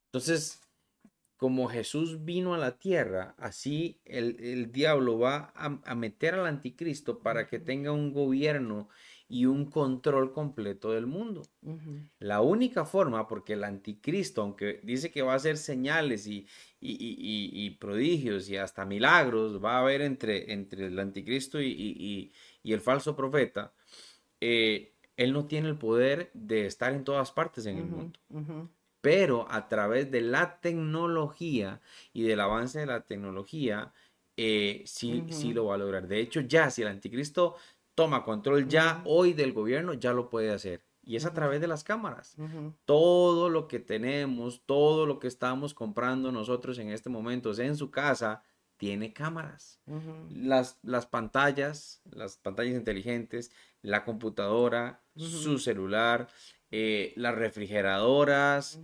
[0.07, 0.61] Entonces,
[1.43, 7.49] como Jesús vino a la tierra, así el, diablo va a, meter al anticristo para
[7.49, 8.89] que tenga un gobierno
[9.29, 11.43] y un control completo del mundo.
[12.21, 16.47] La única forma, porque el anticristo, aunque dice que va a hacer señales y,
[16.79, 22.33] y, prodigios y hasta milagros, va a haber entre, entre el anticristo y,
[22.63, 23.75] el falso profeta,
[24.41, 28.21] eh, él no tiene el poder de estar en todas partes en el mundo
[29.03, 31.83] pero a través de la tecnología
[32.15, 33.93] y del avance de la tecnología,
[34.37, 36.09] eh, sí, sí lo va a lograr.
[36.09, 37.57] De hecho, ya si el anticristo
[37.95, 40.85] toma control ya hoy del gobierno, ya lo puede hacer.
[41.05, 42.37] Y es a través de las cámaras.
[42.85, 47.91] Todo lo que tenemos, todo lo que estamos comprando nosotros en este momento en su
[47.91, 48.45] casa,
[48.77, 49.81] tiene cámaras.
[50.31, 53.51] las, las pantallas, las pantallas inteligentes,
[53.83, 56.29] la computadora, su celular,
[56.73, 58.81] eh, las refrigeradoras,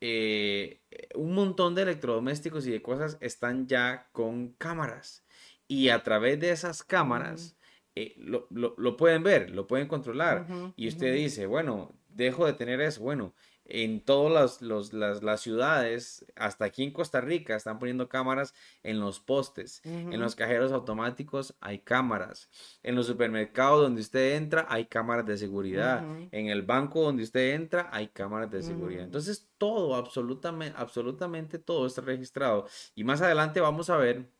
[0.00, 0.82] eh,
[1.14, 5.24] un montón de electrodomésticos y de cosas están ya con cámaras.
[5.66, 7.56] Y a través de esas cámaras
[7.94, 10.46] eh, lo, pueden ver, lo pueden controlar.
[10.76, 13.00] y usted dice, bueno, dejo de tener eso.
[13.02, 13.34] Bueno,
[13.70, 19.80] en todas las, ciudades, hasta aquí en Costa Rica, están poniendo cámaras en los postes.
[19.84, 22.50] En los cajeros automáticos hay cámaras.
[22.82, 26.04] En los supermercados donde usted entra hay cámaras de seguridad.
[26.32, 29.04] En el banco donde usted entra hay cámaras de seguridad.
[29.04, 32.66] Entonces todo, absolutamente, absolutamente todo está registrado.
[32.94, 34.30] Y más adelante vamos a ver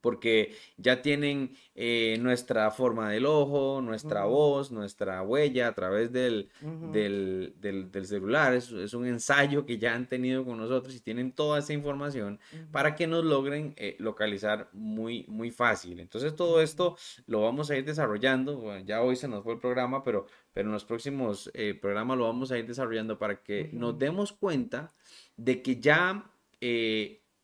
[0.00, 6.48] porque ya tienen eh, nuestra forma del ojo, nuestra voz, nuestra huella a través del,
[6.92, 8.54] del, celular.
[8.54, 12.38] Es, es, un ensayo que ya han tenido con nosotros y tienen toda esa información
[12.70, 16.00] para que nos logren eh, localizar muy, muy fácil.
[16.00, 18.78] Entonces todo esto lo vamos a ir desarrollando.
[18.80, 22.24] ya hoy se nos fue el programa, pero, pero en los próximos eh, programas lo
[22.24, 24.92] vamos a ir desarrollando para que nos demos cuenta
[25.36, 26.30] de que ya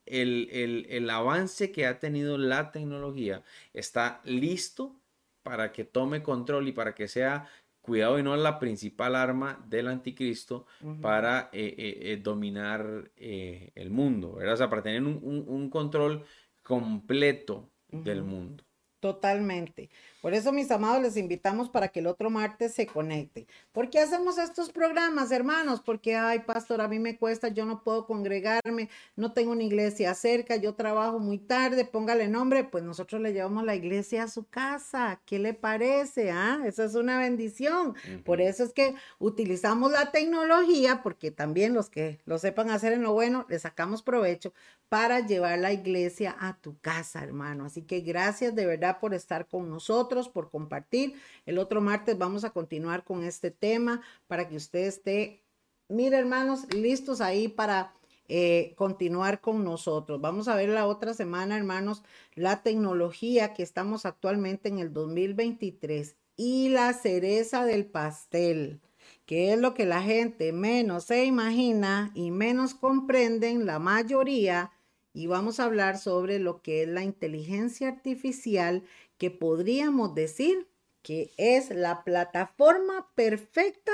[0.05, 3.43] el, avance que ha tenido la tecnología
[3.73, 4.95] está listo
[5.43, 7.47] para que tome control y para que sea
[7.81, 10.65] cuidado y no la principal arma del anticristo
[11.01, 14.53] para eh, eh, eh, dominar el mundo, ¿verdad?
[14.53, 16.23] O sea, para tener un, control
[16.61, 18.63] completo del mundo.
[19.01, 19.89] Totalmente.
[20.23, 23.45] Por eso, mis amados, les invitamos para que el otro martes se conecte.
[23.73, 25.81] ¿Por qué hacemos estos programas, hermanos?
[25.81, 30.13] Porque, ay, pastor, a mí me cuesta, yo no puedo congregarme, no tengo una iglesia
[30.13, 34.47] cerca, yo trabajo muy tarde, póngale nombre, pues nosotros le llevamos la iglesia a su
[34.47, 35.19] casa.
[35.25, 36.31] ¿Qué le parece?
[36.31, 37.93] Ah, esa es una bendición.
[38.23, 43.03] Por eso es que utilizamos la tecnología, porque también los que lo sepan hacer en
[43.03, 44.53] lo bueno, le sacamos provecho
[44.87, 47.65] para llevar la iglesia a tu casa, hermano.
[47.65, 51.15] Así que gracias de verdad por estar con nosotros por compartir.
[51.45, 55.43] El otro martes vamos a continuar con este tema para que usted esté,
[55.89, 57.93] mire hermanos, listos ahí para
[58.27, 60.21] eh, continuar con nosotros.
[60.21, 62.03] Vamos a ver la otra semana, hermanos,
[62.35, 68.79] la tecnología que estamos actualmente en el 2023 y la cereza del pastel
[69.25, 74.71] que es lo que la gente menos se imagina y menos comprenden la mayoría,
[75.13, 78.83] y vamos a hablar sobre lo que es la inteligencia artificial
[79.17, 80.67] que podríamos decir
[81.01, 83.91] que es la plataforma perfecta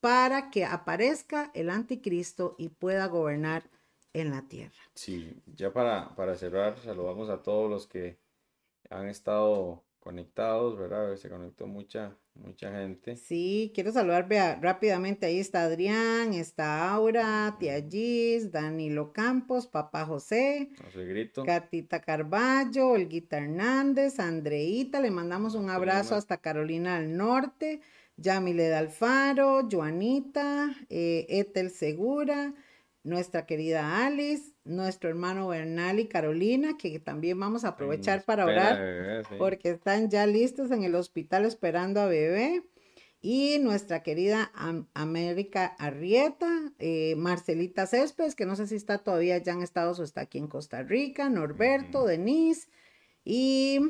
[0.00, 3.70] para que aparezca el anticristo y pueda gobernar
[4.12, 4.74] en la tierra.
[4.94, 8.18] Sí, ya para, para cerrar, saludamos a todos los que
[8.90, 11.16] han estado conectados, ¿verdad?
[11.16, 13.16] Se conectó mucha, mucha gente.
[13.16, 15.24] Sí, quiero saludar vea, rápidamente.
[15.24, 21.42] Ahí está Adrián, está Aura, Tía Gis, Danilo Campos, Papá José, Grito.
[21.42, 27.80] Catita Carballo, Olguita Hernández, Andreita, le mandamos un abrazo hasta Carolina del Norte,
[28.18, 32.52] Yamile Alfaro, Joanita, eh, Etel Segura,
[33.04, 39.22] nuestra querida Alice, nuestro hermano Bernal y Carolina, que también vamos a aprovechar para orar,
[39.38, 42.64] porque están ya listos en el hospital esperando a bebé.
[43.20, 44.52] Y nuestra querida
[44.92, 50.04] América Arrieta, eh, Marcelita Céspedes, que no sé si está todavía ya en Estados o
[50.04, 52.68] está aquí en Costa Rica, Norberto, Denise,
[53.24, 53.80] y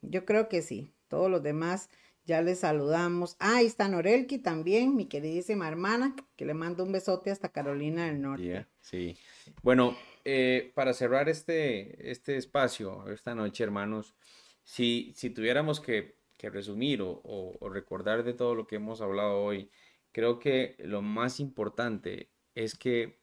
[0.00, 1.90] yo creo que sí, todos los demás
[2.28, 3.36] ya les saludamos.
[3.40, 8.06] Ah, ahí está Norelki también, mi queridísima hermana, que le mando un besote hasta Carolina
[8.06, 8.66] del Norte.
[8.80, 9.16] sí.
[9.62, 14.14] Bueno, eh, para cerrar este, este espacio esta noche, hermanos,
[14.62, 19.70] si, si tuviéramos que que resumir o, recordar de todo lo que hemos hablado hoy,
[20.12, 23.18] creo que lo más importante es que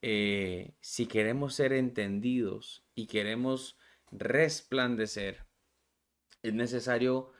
[0.00, 3.76] eh, si queremos ser entendidos y queremos
[4.12, 5.44] resplandecer,
[6.42, 7.32] es necesario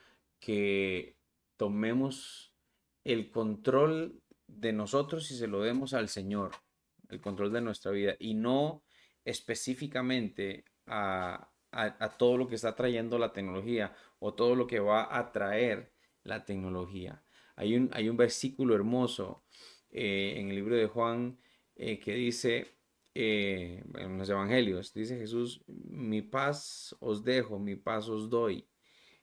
[0.42, 1.16] que
[1.56, 2.52] tomemos
[3.04, 6.50] el control de nosotros y se lo demos al Señor,
[7.08, 8.82] el control de nuestra vida y no
[9.24, 15.16] específicamente a, a, todo lo que está trayendo la tecnología o todo lo que va
[15.16, 15.92] a traer
[16.24, 17.24] la tecnología.
[17.54, 19.44] Hay un, hay un versículo hermoso
[19.90, 21.38] eh, en el libro de Juan
[21.76, 22.78] eh, que dice,
[23.14, 28.66] eh, en los evangelios, dice Jesús, mi paz os dejo, mi paz os doy.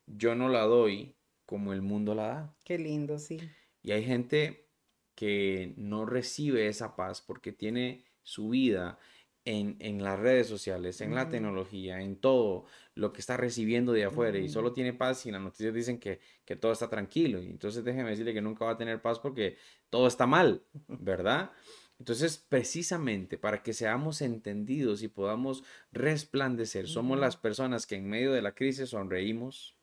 [0.10, 2.56] Yo no la doy como el mundo la da.
[2.64, 3.40] Qué lindo, sí.
[3.82, 4.68] Y hay gente
[5.16, 9.00] que no recibe esa paz porque tiene su vida
[9.46, 14.38] en, las redes sociales, en la tecnología, en todo lo que está recibiendo de afuera
[14.38, 16.20] y solo tiene paz y las noticias dicen que,
[16.60, 17.42] todo está tranquilo.
[17.42, 19.58] Y entonces déjeme decirle que nunca va a tener paz porque
[19.90, 21.52] todo está mal, ¿verdad?
[21.98, 28.32] Entonces, precisamente para que seamos entendidos y podamos resplandecer, somos las personas que en medio
[28.32, 29.79] de la crisis sonreímos,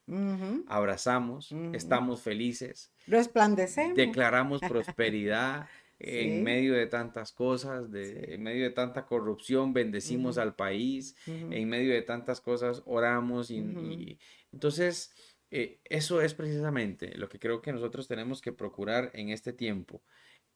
[0.69, 8.71] abrazamos, estamos felices, resplandecemos, declaramos prosperidad, en medio de tantas cosas, de, en medio de
[8.71, 14.19] tanta corrupción, bendecimos al país, en medio de tantas cosas, oramos y,
[14.53, 15.13] entonces
[15.51, 20.03] eh, eso es precisamente lo que creo que nosotros tenemos que procurar en este tiempo.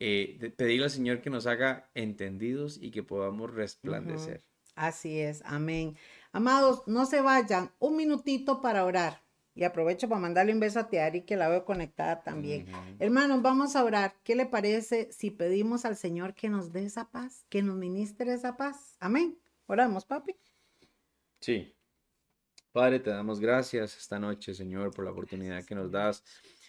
[0.03, 4.43] Eh, pedirle al Señor que nos haga entendidos y que podamos resplandecer.
[4.75, 5.97] Así es, amén.
[6.33, 9.23] Amados, no se vayan, un minutito para orar.
[9.61, 12.67] Y aprovecho para mandarle un beso a Tiari, que la veo conectada también.
[12.99, 14.15] Hermanos, vamos a orar.
[14.25, 18.33] ¿Qué le parece si pedimos al Señor que nos dé esa paz, que nos ministre
[18.33, 18.97] esa paz?
[19.01, 19.39] Amén.
[19.67, 20.35] Oramos, papi.
[21.43, 21.77] Sí.
[22.73, 26.25] Padre, te damos gracias esta noche, Señor, por la oportunidad que nos das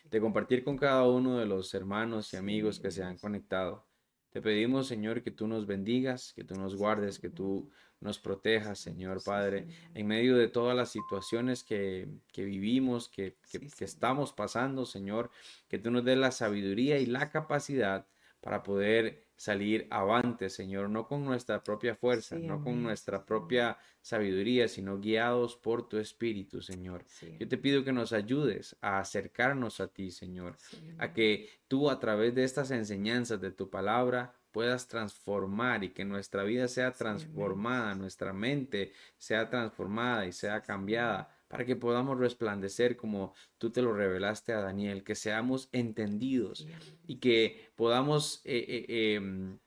[0.10, 3.88] de compartir con cada uno de los hermanos y amigos que se han conectado.
[4.32, 7.69] Te pedimos, Señor, que tú nos bendigas, que tú nos guardes, que tú
[7.99, 14.32] nos proteja, Señor Padre, en medio de todas las situaciones que, vivimos, que, que, estamos
[14.32, 15.29] pasando, Señor,
[15.67, 18.07] que tú nos des la sabiduría y la capacidad
[18.39, 24.68] para poder salir avante, Señor, no con nuestra propia fuerza, no con nuestra propia sabiduría,
[24.68, 27.04] sino guiados por tu Espíritu, Señor.
[27.39, 30.58] Yo te pido que nos ayudes a acercarnos a ti, Señor,
[31.00, 36.06] a que tú a través de estas enseñanzas de tu palabra puedas transformar y que
[36.06, 42.95] nuestra vida sea transformada, nuestra mente sea transformada y sea cambiada para que podamos resplandecer
[42.95, 46.66] como tú te lo revelaste a Daniel, que seamos entendidos
[47.06, 49.60] y que podamos eh, eh, em,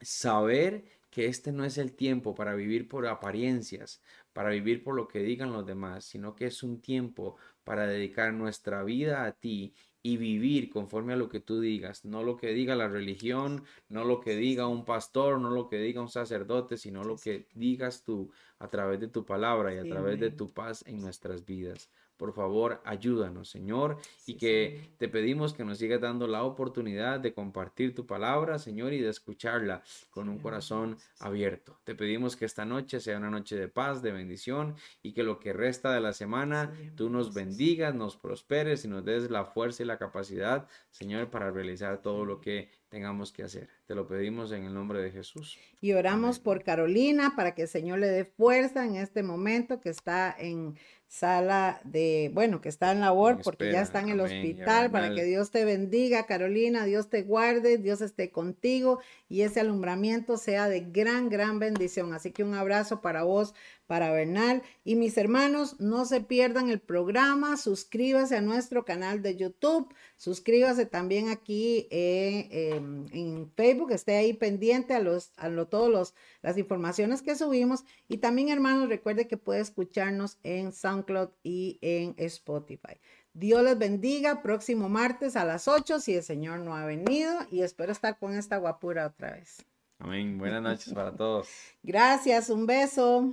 [0.00, 5.06] saber que este no es el tiempo para vivir por apariencias, para vivir por lo
[5.06, 9.74] que digan los demás, sino que es un tiempo para dedicar nuestra vida a ti
[10.02, 14.04] y vivir conforme a lo que tú digas, no lo que diga la religión, no
[14.04, 18.04] lo que diga un pastor, no lo que diga un sacerdote, sino lo que digas
[18.04, 21.90] tú a través de tu palabra y a través de tu paz en nuestras vidas.
[22.18, 23.96] Por favor, ayúdanos, Señor,
[24.26, 28.92] y que te pedimos que nos sigas dando la oportunidad de compartir tu palabra, Señor,
[28.92, 31.78] y de escucharla con un corazón abierto.
[31.84, 35.38] Te pedimos que esta noche sea una noche de paz, de bendición, y que lo
[35.38, 39.84] que resta de la semana tú nos bendigas, nos prosperes y nos des la fuerza
[39.84, 43.68] y la capacidad, Señor, para realizar todo lo que tengamos que hacer.
[43.86, 45.58] Te lo pedimos en el nombre de Jesús.
[45.80, 49.90] Y oramos por Carolina para que el Señor le dé fuerza en este momento que
[49.90, 50.76] está en
[51.08, 55.24] sala de, bueno, que está en labor porque ya está en el hospital, para que
[55.24, 60.80] Dios te bendiga, Carolina, Dios te guarde, Dios esté contigo y ese alumbramiento sea de
[60.80, 62.12] gran, gran bendición.
[62.12, 63.54] Así que un abrazo para vos,
[63.88, 64.62] para Bernal.
[64.84, 70.86] Y mis hermanos, no se pierdan el programa, suscríbase a nuestro canal de YouTube, suscríbase
[70.86, 76.58] también aquí eh, em, en Facebook, esté ahí pendiente a los, a lo, todos las
[76.58, 77.84] informaciones que subimos.
[78.08, 83.00] Y también, hermanos, recuerde que puede escucharnos en SoundCloud y en Spotify.
[83.32, 84.42] Dios les bendiga.
[84.42, 87.34] Próximo martes a las 8, si el Señor no ha venido.
[87.50, 89.64] Y espero estar con esta guapura otra vez.
[89.98, 90.36] Amén.
[90.36, 91.48] Buenas noches para todos.
[91.82, 93.32] Gracias, un beso.